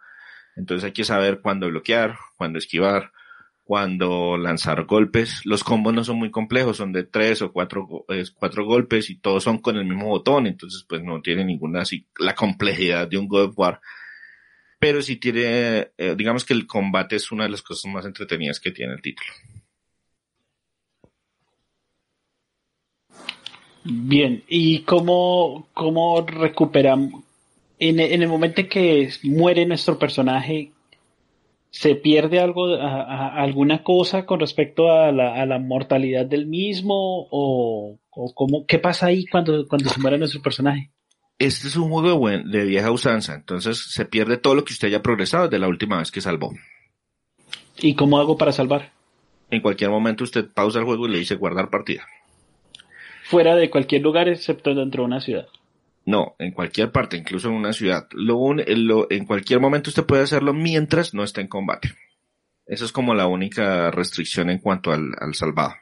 [0.57, 3.13] Entonces hay que saber cuándo bloquear, cuándo esquivar,
[3.71, 5.43] cuando lanzar golpes.
[5.45, 7.87] Los combos no son muy complejos, son de tres o cuatro,
[8.35, 12.05] cuatro golpes y todos son con el mismo botón, entonces pues no tiene ninguna así
[12.19, 13.81] la complejidad de un God War.
[14.81, 18.59] Pero sí tiene, eh, digamos que el combate es una de las cosas más entretenidas
[18.59, 19.31] que tiene el título.
[23.85, 27.25] Bien, ¿y cómo, cómo recuperamos?
[27.79, 30.73] En, el momento en que muere nuestro personaje,
[31.73, 37.29] ¿Se pierde algo, alguna cosa con respecto a la, a la mortalidad del mismo?
[37.31, 40.91] ¿O, o cómo, qué pasa ahí cuando, cuando se muere nuestro personaje?
[41.41, 44.89] Este es un juego de, de vieja usanza, entonces se pierde todo lo que usted
[44.89, 46.53] haya progresado desde la última vez que salvó.
[47.79, 48.93] ¿Y cómo hago para salvar?
[49.51, 52.07] En cualquier momento usted pausa el juego y le dice guardar partida.
[53.25, 55.47] Fuera de cualquier lugar excepto dentro de una ciudad.
[56.05, 58.07] No, en cualquier parte, incluso en una ciudad.
[58.13, 61.95] Lo, lo, en cualquier momento usted puede hacerlo mientras no esté en combate.
[62.67, 65.73] Esa es como la única restricción en cuanto al, al salvado.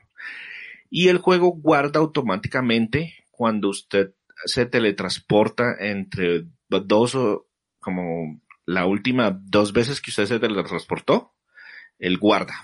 [0.88, 4.12] Y el juego guarda automáticamente cuando usted
[4.44, 7.46] se teletransporta entre dos o
[7.80, 11.32] como la última dos veces que usted se teletransportó,
[11.98, 12.54] él guarda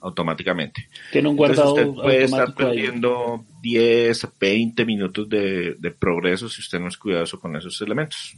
[0.00, 0.88] automáticamente.
[1.12, 6.88] Tiene un guardado usted puede estar perdiendo 10, 20 minutos de, progreso si usted no
[6.88, 8.36] es cuidadoso con esos elementos.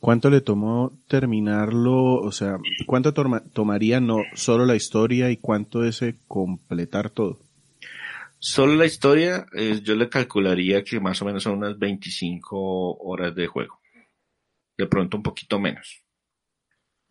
[0.00, 2.14] ¿Cuánto le tomó terminarlo?
[2.14, 7.38] O sea, ¿cuánto tomaría no solo la historia y cuánto es completar todo?
[8.44, 13.36] Solo la historia, eh, yo le calcularía que más o menos son unas 25 horas
[13.36, 13.80] de juego.
[14.76, 16.02] De pronto un poquito menos.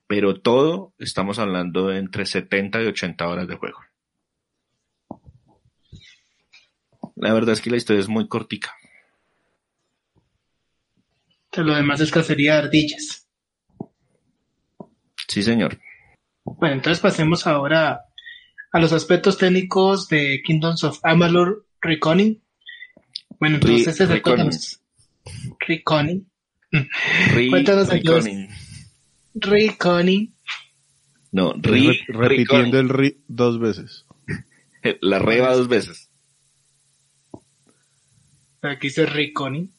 [0.07, 3.79] Pero todo estamos hablando de entre 70 y 80 horas de juego.
[7.15, 8.75] La verdad es que la historia es muy cortica.
[11.55, 13.29] Lo demás es cacería de ardillas.
[15.29, 15.79] Sí, señor.
[16.43, 18.01] Bueno, entonces pasemos ahora
[18.71, 22.41] a los aspectos técnicos de Kingdoms of Amalur Reconning.
[23.39, 24.81] Bueno, entonces Re- ese cuéntanos.
[25.59, 26.27] Reconning.
[27.49, 28.49] Cuéntanos Reconning.
[29.33, 30.33] Reconning.
[31.31, 34.05] No, Re- re, repitiendo el ri dos veces.
[35.01, 36.09] La reba dos veces.
[38.61, 39.71] Aquí dice Reconning.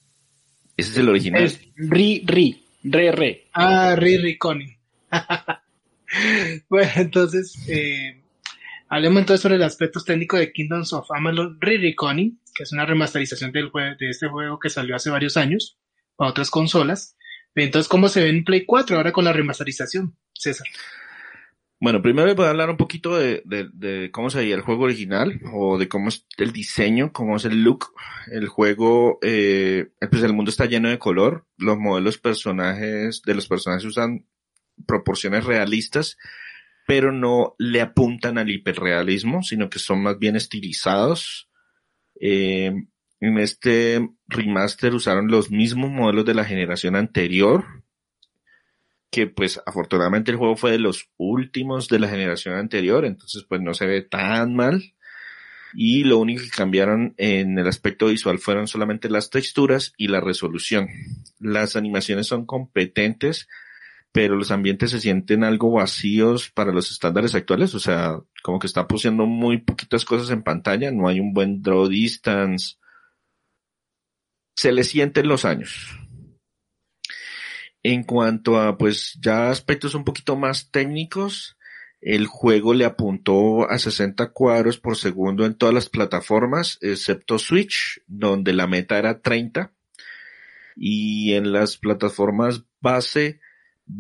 [0.77, 1.43] Ese es el original.
[1.45, 3.49] Es ri, ri, re, re.
[3.53, 4.77] Ah, Re Reconning.
[6.69, 8.22] bueno, entonces, eh,
[8.95, 12.85] hablemos entonces sobre los aspectos técnicos de Kingdoms of Amalur Re Reconning, que es una
[12.87, 15.79] remasterización del jue- de este juego que salió hace varios años
[16.17, 17.17] para otras consolas.
[17.55, 20.67] Entonces, ¿cómo se ve en Play 4 ahora con la remasterización, César?
[21.81, 24.85] Bueno, primero voy a hablar un poquito de, de, de cómo se veía el juego
[24.85, 27.87] original o de cómo es el diseño, cómo es el look.
[28.31, 31.45] El juego, eh, pues el mundo está lleno de color.
[31.59, 34.27] Los modelos personajes, de los personajes usan
[34.87, 36.19] proporciones realistas,
[36.87, 41.49] pero no le apuntan al hiperrealismo, sino que son más bien estilizados.
[42.21, 42.73] Eh,
[43.21, 47.65] en este remaster usaron los mismos modelos de la generación anterior,
[49.13, 53.61] que pues afortunadamente el juego fue de los últimos de la generación anterior, entonces pues
[53.61, 54.95] no se ve tan mal.
[55.75, 60.21] Y lo único que cambiaron en el aspecto visual fueron solamente las texturas y la
[60.21, 60.89] resolución.
[61.39, 63.49] Las animaciones son competentes,
[64.13, 68.67] pero los ambientes se sienten algo vacíos para los estándares actuales, o sea, como que
[68.67, 72.77] está pusiendo muy poquitas cosas en pantalla, no hay un buen draw distance.
[74.55, 75.99] Se le sienten los años.
[77.83, 81.57] En cuanto a, pues, ya aspectos un poquito más técnicos,
[82.03, 88.03] el juego le apuntó a 60 cuadros por segundo en todas las plataformas, excepto Switch,
[88.07, 89.73] donde la meta era 30.
[90.77, 93.41] Y en las plataformas base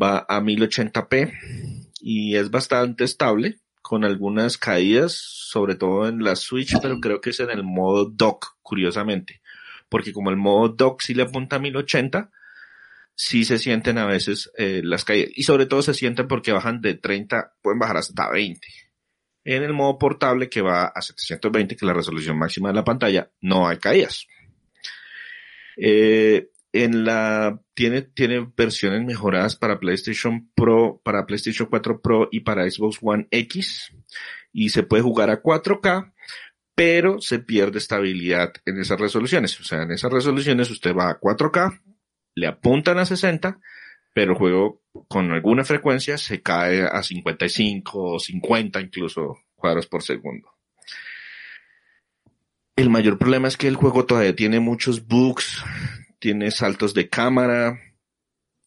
[0.00, 6.74] va a 1080p y es bastante estable, con algunas caídas, sobre todo en la Switch,
[6.81, 9.42] pero creo que es en el modo dock, curiosamente.
[9.88, 12.31] Porque como el modo dock sí le apunta a 1080,
[13.14, 15.31] sí se sienten a veces eh, las caídas.
[15.35, 18.66] Y sobre todo se sienten porque bajan de 30, pueden bajar hasta 20.
[19.44, 22.85] En el modo portable que va a 720, que es la resolución máxima de la
[22.85, 24.26] pantalla, no hay caídas.
[25.76, 32.40] Eh, en la, tiene, tiene versiones mejoradas para PlayStation Pro, para PlayStation 4 Pro y
[32.40, 33.94] para Xbox One X.
[34.52, 36.12] Y se puede jugar a 4K,
[36.74, 39.61] pero se pierde estabilidad en esas resoluciones.
[39.61, 41.80] O sea, en esas resoluciones usted va a 4K,
[42.35, 43.61] le apuntan a 60,
[44.14, 50.02] pero el juego con alguna frecuencia se cae a 55 o 50 incluso cuadros por
[50.02, 50.48] segundo.
[52.76, 55.62] El mayor problema es que el juego todavía tiene muchos bugs,
[56.22, 57.80] tiene saltos de cámara,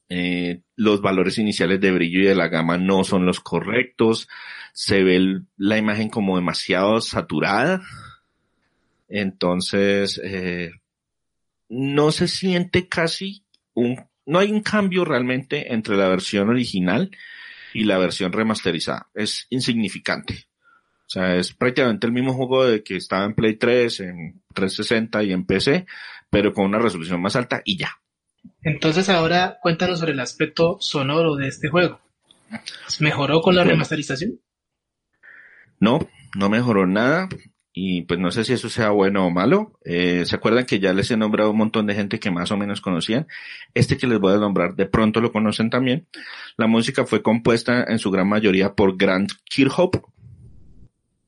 [0.09, 4.27] eh, los valores iniciales de brillo y de la gama no son los correctos,
[4.73, 7.81] se ve la imagen como demasiado saturada,
[9.07, 10.71] entonces eh,
[11.69, 17.09] no se siente casi un, no hay un cambio realmente entre la versión original
[17.73, 20.47] y la versión remasterizada, es insignificante.
[21.07, 25.23] O sea, es prácticamente el mismo juego de que estaba en Play 3, en 360
[25.23, 25.85] y en PC,
[26.29, 27.99] pero con una resolución más alta y ya.
[28.61, 31.99] Entonces ahora cuéntanos sobre el aspecto sonoro de este juego.
[32.99, 34.39] ¿Mejoró con la remasterización?
[35.79, 37.27] No, no mejoró nada
[37.73, 39.77] y pues no sé si eso sea bueno o malo.
[39.83, 42.57] Eh, ¿Se acuerdan que ya les he nombrado un montón de gente que más o
[42.57, 43.27] menos conocían?
[43.73, 46.07] Este que les voy a nombrar de pronto lo conocen también.
[46.57, 50.01] La música fue compuesta en su gran mayoría por Grant Kirkhope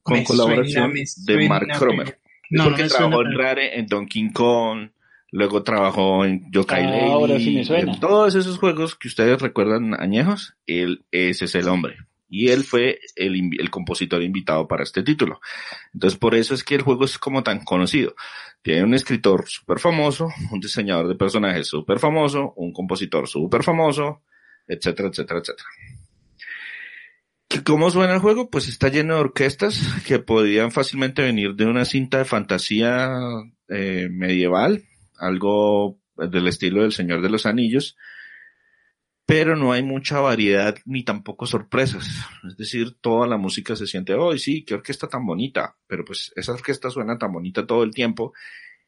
[0.03, 2.19] con Me colaboración suena, de Mark Cromer.
[2.49, 3.29] No, no porque me trabajó suena.
[3.31, 4.89] en Rare, en Donkey Kong,
[5.31, 7.93] luego trabajó en Yokai Ah, Lady, ahora sí me suena.
[7.93, 11.97] en todos esos juegos que ustedes recuerdan añejos, él, ese es el hombre.
[12.29, 15.39] Y él fue el, el compositor invitado para este título.
[15.93, 18.15] Entonces por eso es que el juego es como tan conocido.
[18.61, 24.23] Tiene un escritor súper famoso, un diseñador de personajes súper famoso, un compositor súper famoso,
[24.67, 25.69] etcétera, etcétera, etcétera.
[27.49, 28.49] ¿Que ¿Cómo suena el juego?
[28.49, 33.09] Pues está lleno de orquestas que podían fácilmente venir de una cinta de fantasía
[33.69, 34.83] eh, medieval,
[35.17, 37.95] algo del estilo del Señor de los Anillos.
[39.25, 42.07] pero no hay mucha variedad ni tampoco sorpresas.
[42.47, 46.31] Es decir, toda la música se siente, hoy sí, qué orquesta tan bonita, pero pues
[46.37, 48.33] esa orquesta suena tan bonita todo el tiempo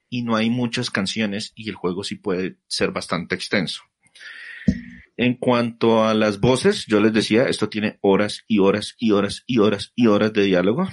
[0.10, 3.84] y no hay muchas canciones y el juego sí puede ser bastante extenso.
[5.22, 9.44] En cuanto a las voces, yo les decía, esto tiene horas y horas y horas
[9.48, 10.88] y horas y horas de diálogo.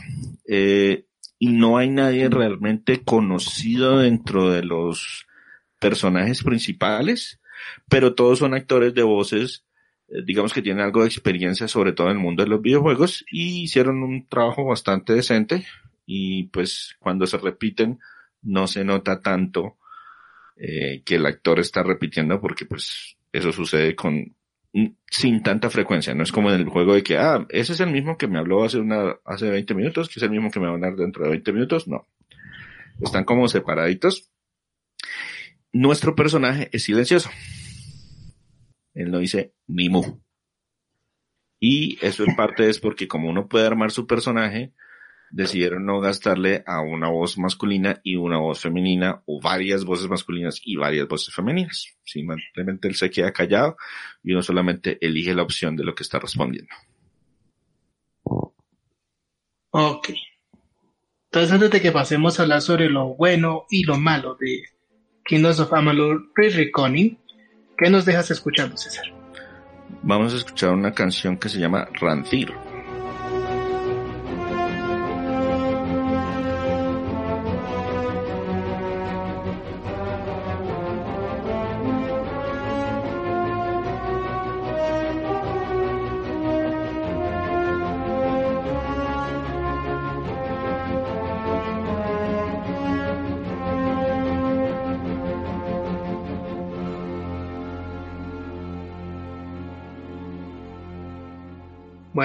[0.48, 1.06] Eh,
[1.38, 5.28] y no hay nadie realmente conocido dentro de los
[5.78, 7.38] personajes principales,
[7.88, 9.64] pero todos son actores de voces,
[10.08, 13.24] eh, digamos que tienen algo de experiencia, sobre todo en el mundo de los videojuegos,
[13.30, 15.64] y hicieron un trabajo bastante decente,
[16.04, 18.00] y pues cuando se repiten,
[18.42, 19.76] no se nota tanto
[20.56, 24.34] eh, que el actor está repitiendo, porque pues eso sucede con
[25.10, 27.90] sin tanta frecuencia, no es como en el juego de que, ah, ese es el
[27.90, 30.66] mismo que me habló hace una, hace 20 minutos, que es el mismo que me
[30.66, 32.06] va a hablar dentro de 20 minutos, no.
[33.00, 34.30] Están como separaditos.
[35.72, 37.30] Nuestro personaje es silencioso.
[38.94, 40.20] Él no dice ni mu.
[41.58, 44.72] Y eso en parte es porque como uno puede armar su personaje,
[45.30, 50.60] decidieron no gastarle a una voz masculina y una voz femenina o varias voces masculinas
[50.64, 51.96] y varias voces femeninas.
[52.04, 53.76] Simplemente él se queda callado
[54.22, 56.74] y uno solamente elige la opción de lo que está respondiendo.
[59.70, 60.10] Ok.
[61.26, 64.62] Entonces antes de que pasemos a hablar sobre lo bueno y lo malo de
[65.24, 67.18] Kingdoms of Amalur Re-Reconning,
[67.76, 69.04] ¿qué nos dejas escuchando, César?
[70.02, 72.54] Vamos a escuchar una canción que se llama Rancir.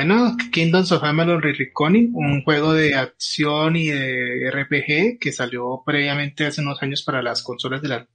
[0.04, 6.48] Bueno, Kingdoms of Amalur Re-Reconning, un juego de acción y de RPG que salió previamente
[6.48, 8.08] hace unos años para las consolas de, la,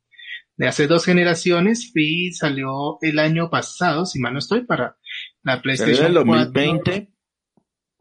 [0.57, 4.97] de hace dos generaciones y salió el año pasado, si mal no estoy, para
[5.45, 7.09] la PlayStation En el 2020,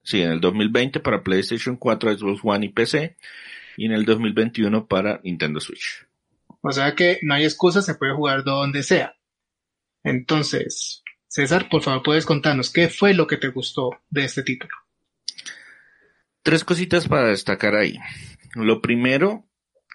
[0.01, 3.17] sí, en el 2020 para PlayStation 4, Xbox One y PC,
[3.77, 6.07] y en el 2021 para Nintendo Switch.
[6.61, 9.13] O sea que no hay excusa, se puede jugar donde sea.
[10.03, 14.73] Entonces, César, por favor, puedes contarnos qué fue lo que te gustó de este título.
[16.43, 17.97] Tres cositas para destacar ahí.
[18.53, 19.47] Lo primero,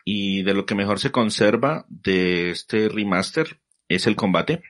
[0.05, 4.63] y de lo que mejor se conserva de este remaster, es el combate.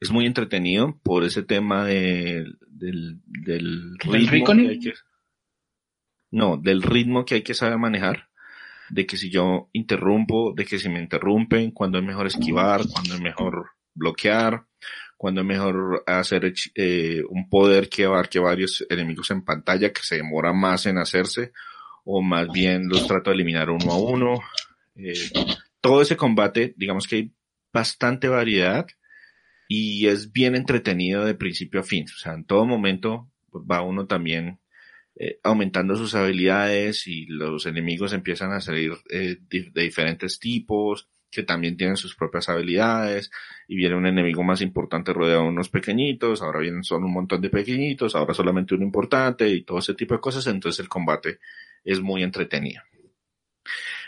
[0.00, 4.46] Es muy entretenido por ese tema de, del, del ritmo.
[4.54, 4.94] Que hay que,
[6.30, 8.28] no, del ritmo que hay que saber manejar.
[8.88, 13.14] De que si yo interrumpo, de que si me interrumpen, cuando es mejor esquivar, cuando
[13.14, 14.66] es mejor bloquear,
[15.20, 20.16] cuando es mejor hacer eh, un poder que abarque varios enemigos en pantalla que se
[20.16, 21.52] demora más en hacerse,
[22.04, 24.40] o más bien los trato de eliminar uno a uno.
[24.96, 25.12] Eh,
[25.82, 27.34] todo ese combate, digamos que hay
[27.70, 28.86] bastante variedad
[29.68, 32.06] y es bien entretenido de principio a fin.
[32.06, 34.58] O sea, en todo momento va uno también
[35.16, 41.76] eh, aumentando sus habilidades y los enemigos empiezan a salir de diferentes tipos que también
[41.76, 43.30] tienen sus propias habilidades,
[43.68, 47.40] y viene un enemigo más importante rodeado de unos pequeñitos, ahora vienen solo un montón
[47.40, 51.38] de pequeñitos, ahora solamente uno importante, y todo ese tipo de cosas, entonces el combate
[51.84, 52.82] es muy entretenido.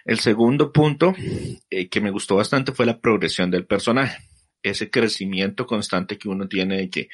[0.04, 1.14] El segundo punto
[1.70, 4.18] eh, que me gustó bastante fue la progresión del personaje
[4.62, 7.08] ese crecimiento constante que uno tiene de que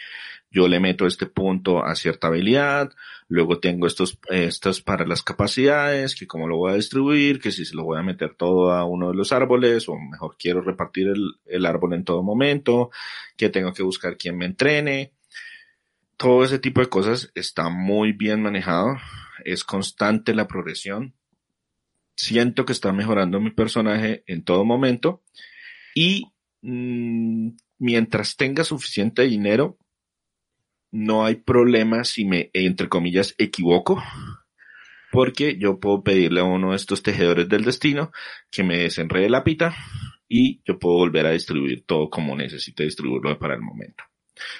[0.50, 2.90] yo le meto este punto a cierta habilidad,
[3.28, 7.64] luego tengo estos, estos para las capacidades, que cómo lo voy a distribuir, que si
[7.64, 11.08] se lo voy a meter todo a uno de los árboles, o mejor quiero repartir
[11.08, 12.90] el, el árbol en todo momento,
[13.36, 15.12] que tengo que buscar quien me entrene.
[16.16, 18.96] Todo ese tipo de cosas está muy bien manejado,
[19.44, 21.14] es constante la progresión.
[22.16, 25.22] Siento que está mejorando mi personaje en todo momento
[25.94, 26.32] y
[26.62, 29.78] Mm, mientras tenga suficiente dinero,
[30.90, 34.02] no hay problema si me, entre comillas, equivoco,
[35.10, 38.10] porque yo puedo pedirle a uno de estos tejedores del destino
[38.50, 39.74] que me desenrede la pita
[40.28, 44.04] y yo puedo volver a distribuir todo como necesite distribuirlo para el momento.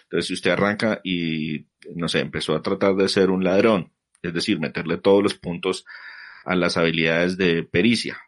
[0.05, 3.93] Entonces, si usted arranca y, no sé, empezó a tratar de ser un ladrón,
[4.23, 5.85] es decir, meterle todos los puntos
[6.45, 8.19] a las habilidades de pericia,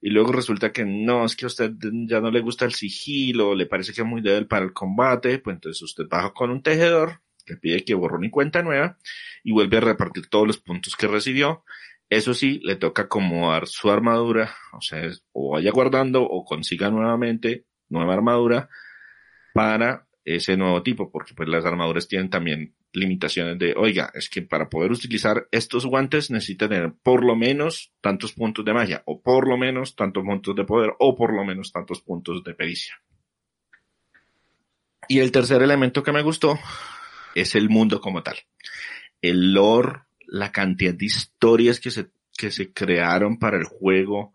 [0.00, 1.72] y luego resulta que no, es que a usted
[2.06, 5.38] ya no le gusta el sigilo, le parece que es muy débil para el combate,
[5.38, 8.98] pues entonces usted baja con un tejedor, le pide que borre una cuenta nueva
[9.42, 11.64] y vuelve a repartir todos los puntos que recibió.
[12.08, 17.64] Eso sí, le toca acomodar su armadura, o sea, o vaya guardando o consiga nuevamente
[17.88, 18.68] nueva armadura
[19.54, 24.42] para ese nuevo tipo, porque pues las armaduras tienen también limitaciones de, oiga, es que
[24.42, 29.22] para poder utilizar estos guantes necesita tener por lo menos tantos puntos de magia, o
[29.22, 33.00] por lo menos tantos puntos de poder, o por lo menos tantos puntos de pericia.
[35.08, 36.58] Y el tercer elemento que me gustó
[37.36, 38.36] es el mundo como tal.
[39.22, 44.34] El lore, la cantidad de historias que se, que se crearon para el juego,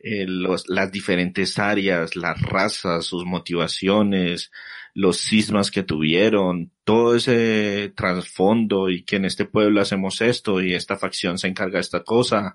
[0.00, 4.50] eh, los, las diferentes áreas, las razas, sus motivaciones,
[4.94, 10.74] los sismas que tuvieron, todo ese trasfondo y que en este pueblo hacemos esto y
[10.74, 12.54] esta facción se encarga de esta cosa.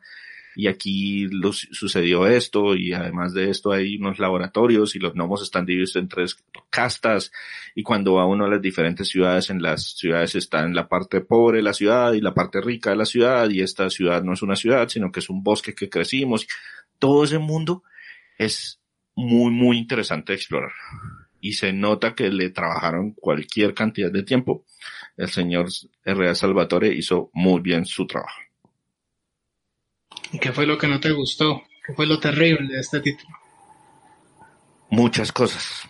[0.55, 1.27] Y aquí
[1.71, 6.07] sucedió esto y además de esto hay unos laboratorios y los gnomos están divididos en
[6.07, 7.31] tres castas.
[7.75, 11.21] Y cuando va uno a las diferentes ciudades, en las ciudades está en la parte
[11.21, 14.33] pobre de la ciudad y la parte rica de la ciudad y esta ciudad no
[14.33, 16.47] es una ciudad sino que es un bosque que crecimos.
[16.97, 17.83] Todo ese mundo
[18.39, 18.79] es
[19.15, 20.71] muy muy interesante de explorar
[21.41, 24.65] y se nota que le trabajaron cualquier cantidad de tiempo.
[25.15, 25.67] El señor
[26.03, 26.35] R.A.
[26.35, 28.41] Salvatore hizo muy bien su trabajo.
[30.31, 31.63] ¿Y qué fue lo que no te gustó?
[31.85, 33.35] ¿Qué fue lo terrible de este título?
[34.89, 35.87] Muchas cosas.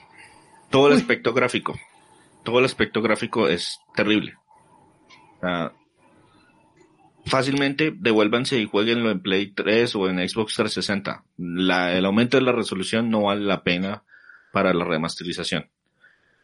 [0.70, 1.80] Todo el aspecto gráfico.
[2.43, 4.36] Todo el aspecto gráfico es terrible.
[7.26, 11.26] fácilmente devuélvanse y jueguenlo en Play 3 o en Xbox 360.
[11.38, 14.04] el aumento de la resolución no vale la pena
[14.58, 15.70] para la remasterización.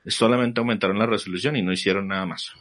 [0.06, 2.54] Solamente aumentaron la resolución y no hicieron nada más.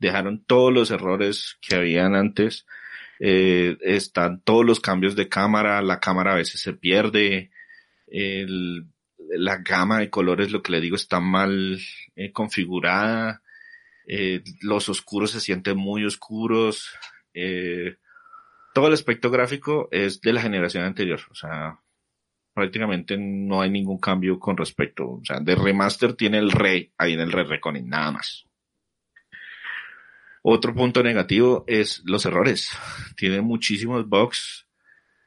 [0.00, 2.66] Dejaron todos los errores que habían antes
[3.20, 7.52] eh, están todos los cambios de cámara, la cámara a veces se pierde,
[9.18, 11.78] la gama de colores, lo que le digo, está mal
[12.16, 13.40] eh, configurada,
[14.08, 16.90] eh, los oscuros se sienten muy oscuros,
[18.74, 21.78] todo el aspecto gráfico es de la generación anterior, o sea,
[22.58, 27.12] prácticamente no hay ningún cambio con respecto, o sea, de remaster tiene el rey ahí
[27.12, 28.46] en el Red Reckoning, nada más.
[30.42, 32.70] Otro punto negativo es los errores.
[33.16, 34.66] Tiene muchísimos bugs.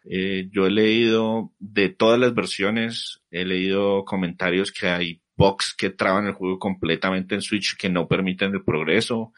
[0.04, 5.90] Eh, yo he leído de todas las versiones, he leído comentarios que hay bugs que
[5.90, 9.34] traban el juego completamente en Switch que no permiten el progreso.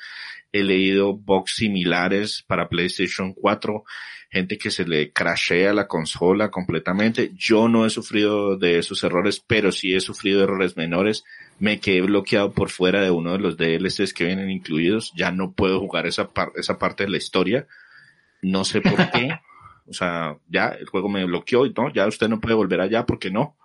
[0.52, 3.86] He leído bugs similares para PlayStation 4,
[4.30, 7.32] gente que se le crashea la consola completamente.
[7.36, 11.24] Yo no he sufrido de esos errores, pero sí he sufrido errores menores
[11.60, 15.54] me quedé bloqueado por fuera de uno de los DLCs que vienen incluidos, ya no
[15.54, 17.68] puedo jugar esa, esa parte de la historia,
[18.42, 19.30] no sé por qué,
[19.88, 23.06] o sea, ya el juego me bloqueó y no, ya usted no puede volver allá
[23.06, 23.56] porque no.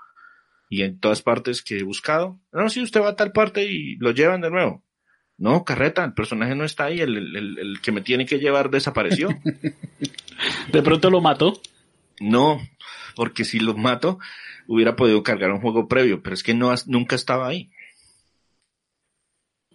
[0.69, 3.97] Y en todas partes que he buscado, no, si usted va a tal parte y
[3.97, 4.85] lo llevan de nuevo.
[5.37, 8.71] No, carreta, el personaje no está ahí, el, el, el que me tiene que llevar
[8.71, 9.29] desapareció.
[10.73, 11.61] ¿De pronto lo mató?
[12.21, 12.61] No,
[13.15, 14.19] porque si lo mato,
[14.67, 17.71] hubiera podido cargar un juego previo, pero es que no, nunca estaba ahí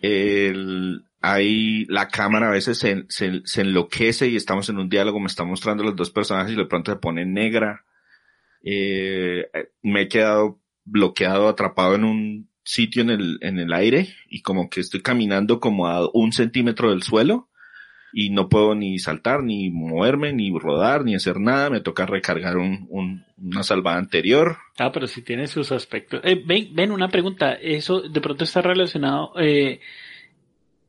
[0.03, 5.27] el, hay la cámara a veces se, se, enloquece y estamos en un diálogo, me
[5.27, 7.85] está mostrando los dos personajes y de pronto se pone negra.
[8.61, 9.49] Eh,
[9.81, 14.69] me he quedado bloqueado, atrapado en un sitio en el, en el aire y como
[14.69, 17.49] que estoy caminando como a un centímetro del suelo
[18.13, 21.71] y no puedo ni saltar, ni moverme, ni rodar, ni hacer nada.
[21.71, 24.57] Me toca recargar un, un, una salvada anterior.
[24.77, 26.21] Ah, pero si tiene sus aspectos.
[26.23, 27.53] Eh, ven, ven, una pregunta.
[27.53, 29.33] ¿Eso de pronto está relacionado?
[29.39, 29.79] Eh,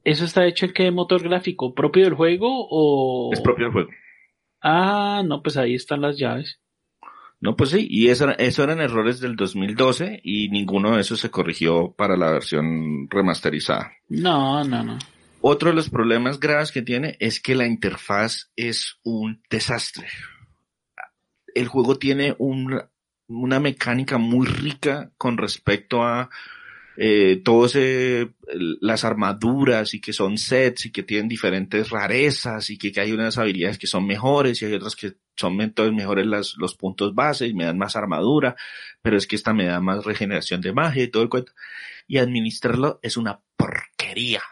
[0.04, 1.74] ¿Eso está hecho en qué motor gráfico?
[1.74, 3.30] ¿Propio del juego o...?
[3.32, 3.90] Es propio del juego.
[4.60, 6.60] Ah, no, pues ahí están las llaves.
[7.44, 11.30] No, pues sí, y eso, eso eran errores del 2012 y ninguno de esos se
[11.30, 13.92] corrigió para la versión remasterizada.
[14.08, 14.98] No, no, no.
[15.42, 20.06] Otro de los problemas graves que tiene es que la interfaz es un desastre.
[21.54, 26.30] El juego tiene una mecánica muy rica con respecto a
[26.96, 27.76] eh, todos
[28.80, 33.36] las armaduras y que son sets y que tienen diferentes rarezas y que, hay unas
[33.36, 37.46] habilidades que son mejores y hay otras que son entonces mejores las, los puntos base
[37.46, 38.56] y me dan más armadura,
[39.02, 41.52] pero es que esta me da más regeneración de magia y todo el cuento.
[42.06, 44.42] Y administrarlo es una porquería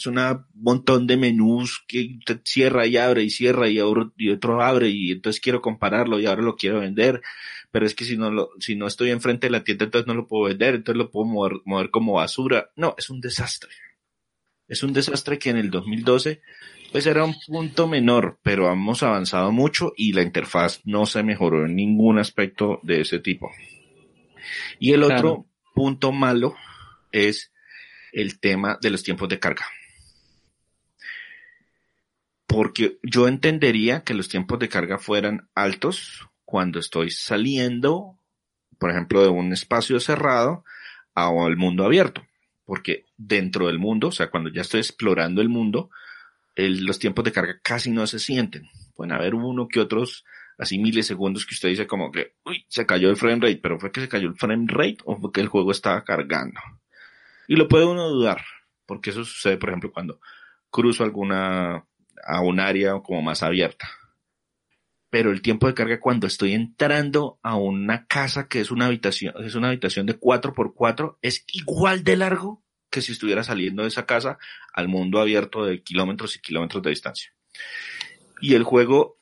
[0.00, 0.18] es un
[0.54, 5.60] montón de menús que cierra y abre y cierra y, otro abre y entonces quiero
[5.60, 7.20] compararlo y ahora lo quiero vender,
[7.70, 10.14] pero es que si no lo, si no estoy enfrente de la tienda entonces no
[10.14, 12.70] lo puedo vender, entonces lo puedo mover, mover como basura.
[12.76, 13.70] No, es un desastre.
[14.70, 16.40] Es un desastre que en el 2012
[16.90, 21.66] pues era un punto menor, pero hemos avanzado mucho y la interfaz no se mejoró
[21.66, 23.50] en ningún aspecto de ese tipo.
[24.78, 26.54] Y el otro punto malo
[27.12, 27.52] es
[28.12, 29.66] el tema de los tiempos de carga
[32.50, 38.18] porque yo entendería que los tiempos de carga fueran altos cuando estoy saliendo,
[38.76, 40.64] por ejemplo, de un espacio cerrado
[41.14, 42.26] al mundo abierto.
[42.64, 45.90] porque dentro del mundo, o sea, cuando ya estoy explorando el mundo,
[46.56, 48.68] los tiempos de carga casi no se sienten.
[48.94, 50.24] Pueden haber uno que otros,
[50.58, 53.92] así milisegundos que usted dice como que, uy, se cayó el frame rate, pero fue
[53.92, 56.60] que se cayó el frame rate o fue que el juego estaba cargando.
[57.46, 58.42] Y lo puede uno dudar,
[58.86, 60.20] porque eso sucede, por ejemplo, cuando
[60.70, 61.84] cruzo alguna,
[62.24, 63.90] a un área como más abierta.
[65.10, 69.34] Pero el tiempo de carga cuando estoy entrando a una casa que es una habitación,
[69.44, 74.06] es una habitación de 4x4, es igual de largo que si estuviera saliendo de esa
[74.06, 74.38] casa
[74.72, 77.32] al mundo abierto de kilómetros y kilómetros de distancia.
[78.40, 79.18] Y el juego,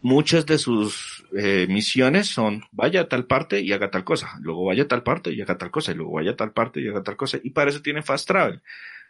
[0.00, 4.64] muchas de sus eh, misiones son vaya a tal parte y haga tal cosa, luego
[4.64, 6.88] vaya a tal parte y haga tal cosa, y luego vaya a tal parte y
[6.88, 8.62] haga tal cosa, y para eso tiene fast travel.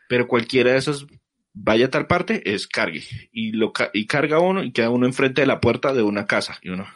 [0.08, 1.06] Pero cualquiera de esos
[1.60, 3.02] vaya a tal parte es cargue
[3.32, 6.58] y lo y carga uno y queda uno enfrente de la puerta de una casa
[6.62, 6.86] y uno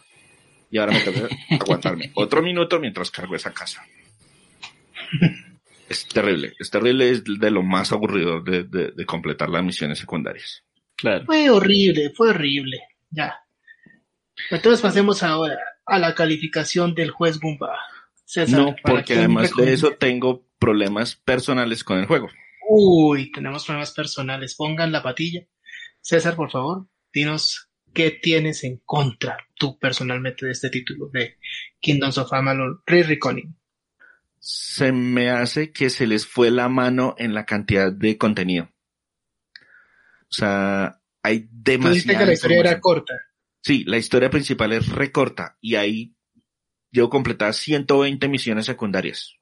[0.70, 3.84] y ahora me tengo que aguantarme otro minuto mientras cargo esa casa
[5.92, 10.64] es terrible, es terrible, es de lo más aburrido de, completar las misiones secundarias.
[10.96, 11.24] Claro.
[11.26, 12.80] Fue horrible, fue horrible.
[13.10, 13.34] Ya.
[14.50, 17.76] Entonces pasemos ahora a la calificación del juez Bumba.
[18.48, 22.28] no, porque además de eso tengo problemas personales con el juego.
[22.68, 24.54] Uy, tenemos problemas personales.
[24.54, 25.42] Pongan la patilla.
[26.00, 31.36] César, por favor, dinos qué tienes en contra tú personalmente de este título de
[31.80, 33.54] Kingdoms of Amalur Re-Reconning
[34.44, 38.72] se me hace que se les fue la mano en la cantidad de contenido.
[40.22, 42.18] O sea, hay demasiado.
[42.18, 43.14] que la historia era corta.
[43.62, 46.16] Sí, la historia principal es recorta y ahí
[46.90, 49.36] yo completaba 120 misiones secundarias.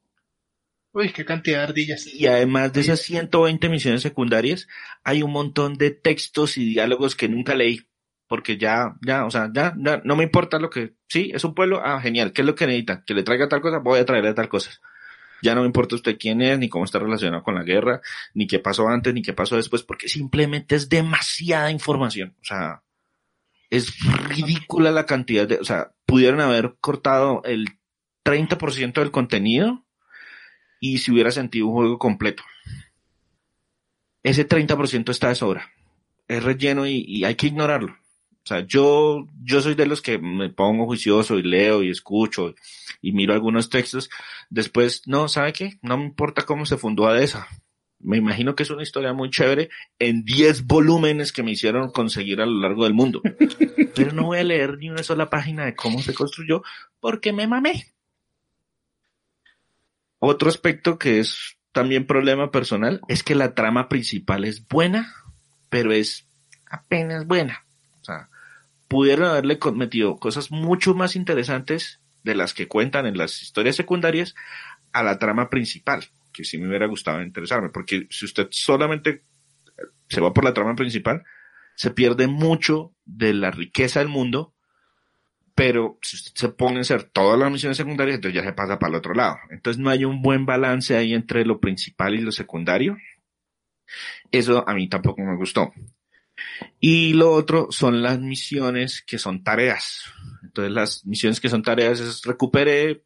[0.92, 2.06] Uy, qué cantidad de ardillas.
[2.06, 4.68] Y además de esas 120 misiones secundarias,
[5.02, 7.88] hay un montón de textos y diálogos que nunca leí.
[8.28, 11.54] Porque ya, ya, o sea, ya, ya, no me importa lo que, sí, es un
[11.54, 13.02] pueblo, ah, genial, ¿qué es lo que necesita?
[13.04, 14.70] Que le traiga tal cosa, voy a traerle tal cosa.
[15.42, 18.00] Ya no me importa usted quién es, ni cómo está relacionado con la guerra,
[18.34, 22.34] ni qué pasó antes, ni qué pasó después, porque simplemente es demasiada información.
[22.40, 22.82] O sea,
[23.70, 23.94] es
[24.28, 27.68] ridícula la cantidad de, o sea, pudieron haber cortado el
[28.24, 29.84] 30% del contenido
[30.80, 32.42] y se hubiera sentido un juego completo.
[34.22, 35.70] Ese 30% está de sobra.
[36.28, 37.99] Es relleno y hay que ignorarlo.
[38.42, 42.54] O sea, yo, yo soy de los que me pongo juicioso y leo y escucho
[43.02, 44.10] y miro algunos textos.
[44.48, 45.78] Después, no, ¿sabe qué?
[45.82, 47.46] No me importa cómo se fundó ADESA.
[47.98, 49.68] Me imagino que es una historia muy chévere
[49.98, 53.20] en 10 volúmenes que me hicieron conseguir a lo largo del mundo.
[53.94, 56.62] Pero no voy a leer ni una sola página de cómo se construyó
[56.98, 57.92] porque me mamé.
[60.18, 65.14] Otro aspecto que es también problema personal es que la trama principal es buena,
[65.68, 66.28] pero es
[66.66, 67.66] apenas buena.
[68.00, 68.28] O sea,
[68.88, 74.34] pudieron haberle cometido cosas mucho más interesantes de las que cuentan en las historias secundarias
[74.92, 79.24] a la trama principal, que sí me hubiera gustado interesarme, porque si usted solamente
[80.08, 81.24] se va por la trama principal,
[81.74, 84.54] se pierde mucho de la riqueza del mundo,
[85.54, 88.78] pero si usted se pone a hacer todas las misiones secundarias, entonces ya se pasa
[88.78, 89.36] para el otro lado.
[89.50, 92.96] Entonces no hay un buen balance ahí entre lo principal y lo secundario.
[94.30, 95.72] Eso a mí tampoco me gustó.
[96.78, 100.04] Y lo otro son las misiones que son tareas.
[100.42, 103.02] Entonces las misiones que son tareas es recupere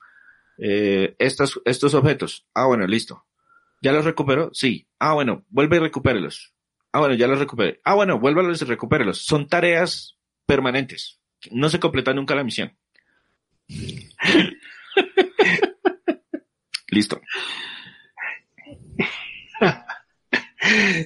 [0.58, 2.46] eh, estos, estos objetos.
[2.54, 3.26] Ah, bueno, listo.
[3.82, 4.50] ¿Ya los recuperó?
[4.52, 4.88] Sí.
[4.98, 6.54] Ah, bueno, vuelve y recupérelos.
[6.94, 7.80] Ah, bueno, ya los recuperé.
[7.84, 9.18] Ah, bueno, vuélvalos y recupérelos.
[9.18, 10.16] Son tareas
[10.46, 11.18] permanentes.
[11.50, 12.78] No se completa nunca la misión.
[16.88, 17.20] listo.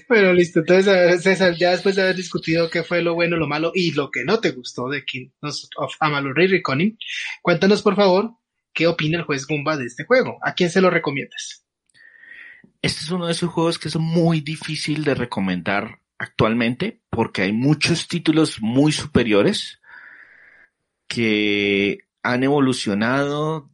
[0.08, 0.60] Bueno, listo.
[0.60, 4.10] Entonces, César, ya después de haber discutido qué fue lo bueno, lo malo y lo
[4.10, 6.98] que no te gustó de Kingdoms of Amalur Reconning,
[7.42, 8.32] cuéntanos por favor
[8.72, 10.38] qué opina el juez Gumba de este juego.
[10.42, 11.64] ¿A quién se lo recomiendas?
[12.80, 17.52] Este es uno de esos juegos que es muy difícil de recomendar actualmente porque hay
[17.52, 19.80] muchos títulos muy superiores
[21.08, 23.70] que han evolucionado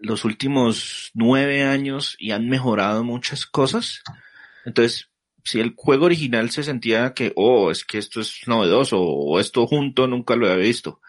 [0.00, 4.02] los últimos nueve años y han mejorado muchas cosas.
[4.64, 5.07] Entonces,
[5.48, 9.66] si el juego original se sentía que, oh, es que esto es novedoso o esto
[9.66, 11.00] junto nunca lo había visto.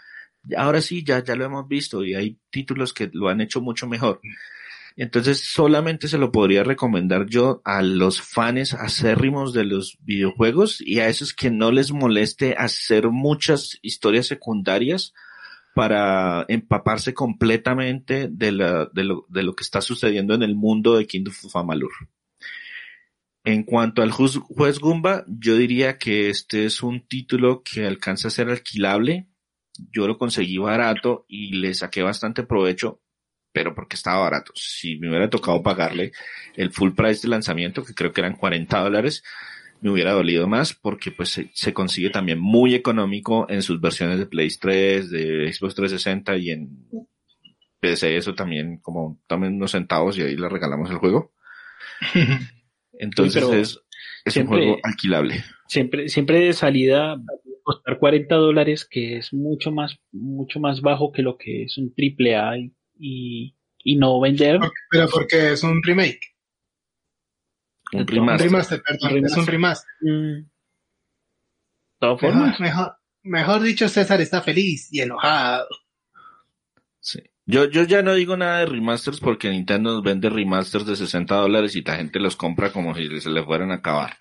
[0.55, 3.85] Ahora sí, ya, ya lo hemos visto y hay títulos que lo han hecho mucho
[3.85, 4.21] mejor.
[4.95, 10.99] Entonces solamente se lo podría recomendar yo a los fans acérrimos de los videojuegos y
[10.99, 15.13] a esos que no les moleste hacer muchas historias secundarias
[15.75, 20.95] para empaparse completamente de, la, de, lo, de lo que está sucediendo en el mundo
[20.95, 21.91] de Kingdom of Amalur.
[23.49, 28.31] En cuanto al juez Gumba, yo diría que este es un título que alcanza a
[28.31, 29.25] ser alquilable.
[29.91, 33.01] Yo lo conseguí barato y le saqué bastante provecho
[33.51, 34.51] pero porque estaba barato.
[34.53, 36.11] Si me hubiera tocado pagarle
[36.55, 39.23] el full price de lanzamiento, que creo que eran 40 dólares,
[39.81, 44.27] me hubiera dolido más porque pues se, consigue también muy económico en sus versiones de
[44.27, 46.87] Play 3, de Xbox 360 y en
[47.79, 51.33] PC eso también como también unos centavos y ahí le regalamos el juego.
[52.99, 53.79] Entonces Sí, es,
[54.25, 55.43] es siempre- un juego alquilable.
[55.67, 57.19] Siempre, siempre de salida
[57.63, 61.93] costar 40 dólares, que es mucho más, mucho más bajo que lo que es un
[61.93, 64.59] triple A y, y, y no vender.
[64.91, 66.19] Pero porque es un remake.
[67.93, 68.47] Un Un Un remaster.
[68.47, 69.17] remaster, perdón.
[69.19, 69.89] Un Es un remaster.
[70.01, 70.49] Mm.
[71.99, 75.67] Todas formas, mejor, mejor dicho, César está feliz y enojado.
[76.99, 77.19] Sí.
[77.51, 81.33] Yo, yo ya no digo nada de remasters porque Nintendo nos vende remasters de 60
[81.33, 84.17] dólares y la gente los compra como si se le fueran a acabar.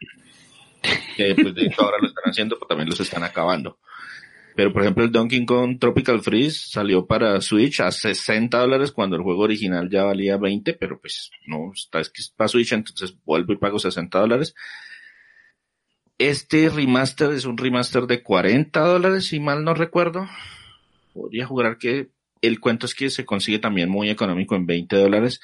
[1.15, 3.81] Que pues de hecho ahora lo están haciendo, pero también los están acabando.
[4.57, 9.17] Pero por ejemplo el Donkey Kong Tropical Freeze salió para Switch a 60 dólares cuando
[9.17, 12.73] el juego original ya valía 20, pero pues no, está es que es para Switch,
[12.73, 14.55] entonces vuelvo y pago 60 dólares.
[16.17, 20.27] Este remaster es un remaster de 40 dólares, si mal no recuerdo.
[21.13, 22.09] Podría jurar que
[22.43, 25.41] el cuento es que se consigue también muy económico en 20 dólares.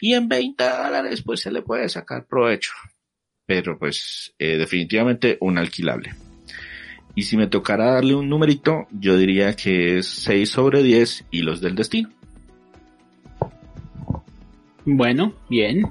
[0.00, 2.72] Y en 20 dólares pues se le puede sacar provecho.
[3.46, 6.14] Pero pues eh, definitivamente un alquilable.
[7.14, 11.60] Y si me tocara darle un numerito, yo diría que es 6 sobre 10 hilos
[11.60, 12.10] del destino.
[14.84, 15.82] bueno, bien.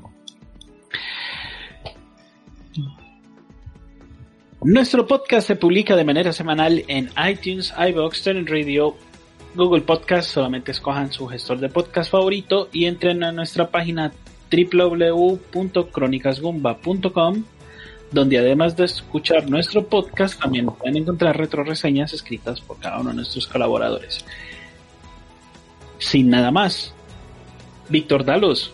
[4.64, 8.98] Nuestro podcast se publica de manera semanal en iTunes, iBox, Radio,
[9.58, 10.32] Google Podcast.
[10.32, 14.12] Solamente escojan su gestor de podcast favorito y entren a nuestra página
[14.50, 17.44] www.cronicasgumba.com
[18.10, 23.18] donde además de escuchar nuestro podcast también pueden encontrar retroreseñas escritas por cada uno de
[23.18, 24.24] nuestros colaboradores.
[26.00, 26.94] Sin nada más,
[27.90, 28.72] Víctor Dalos,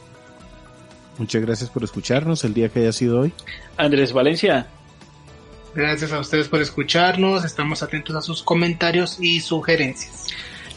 [1.17, 3.34] Muchas gracias por escucharnos el día que haya sido hoy.
[3.77, 4.67] Andrés Valencia,
[5.75, 7.43] Gracias a ustedes por escucharnos.
[7.43, 10.27] Estamos atentos a sus comentarios y sugerencias.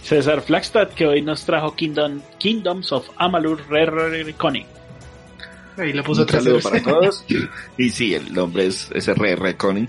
[0.06, 4.64] César Flagstad, que hoy nos trajo Kingdom, Kingdoms of Amalur Re Conning.
[5.76, 7.24] Ahí le puso Un saludo para todos.
[7.76, 9.88] y sí, el nombre es, es RR Conning,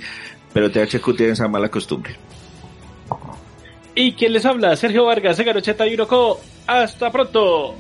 [0.53, 2.15] pero THQ tiene esa mala costumbre.
[3.93, 6.41] Y quien les habla, Sergio Vargas, Segarocheta y Uroco.
[6.65, 7.76] ¡Hasta pronto!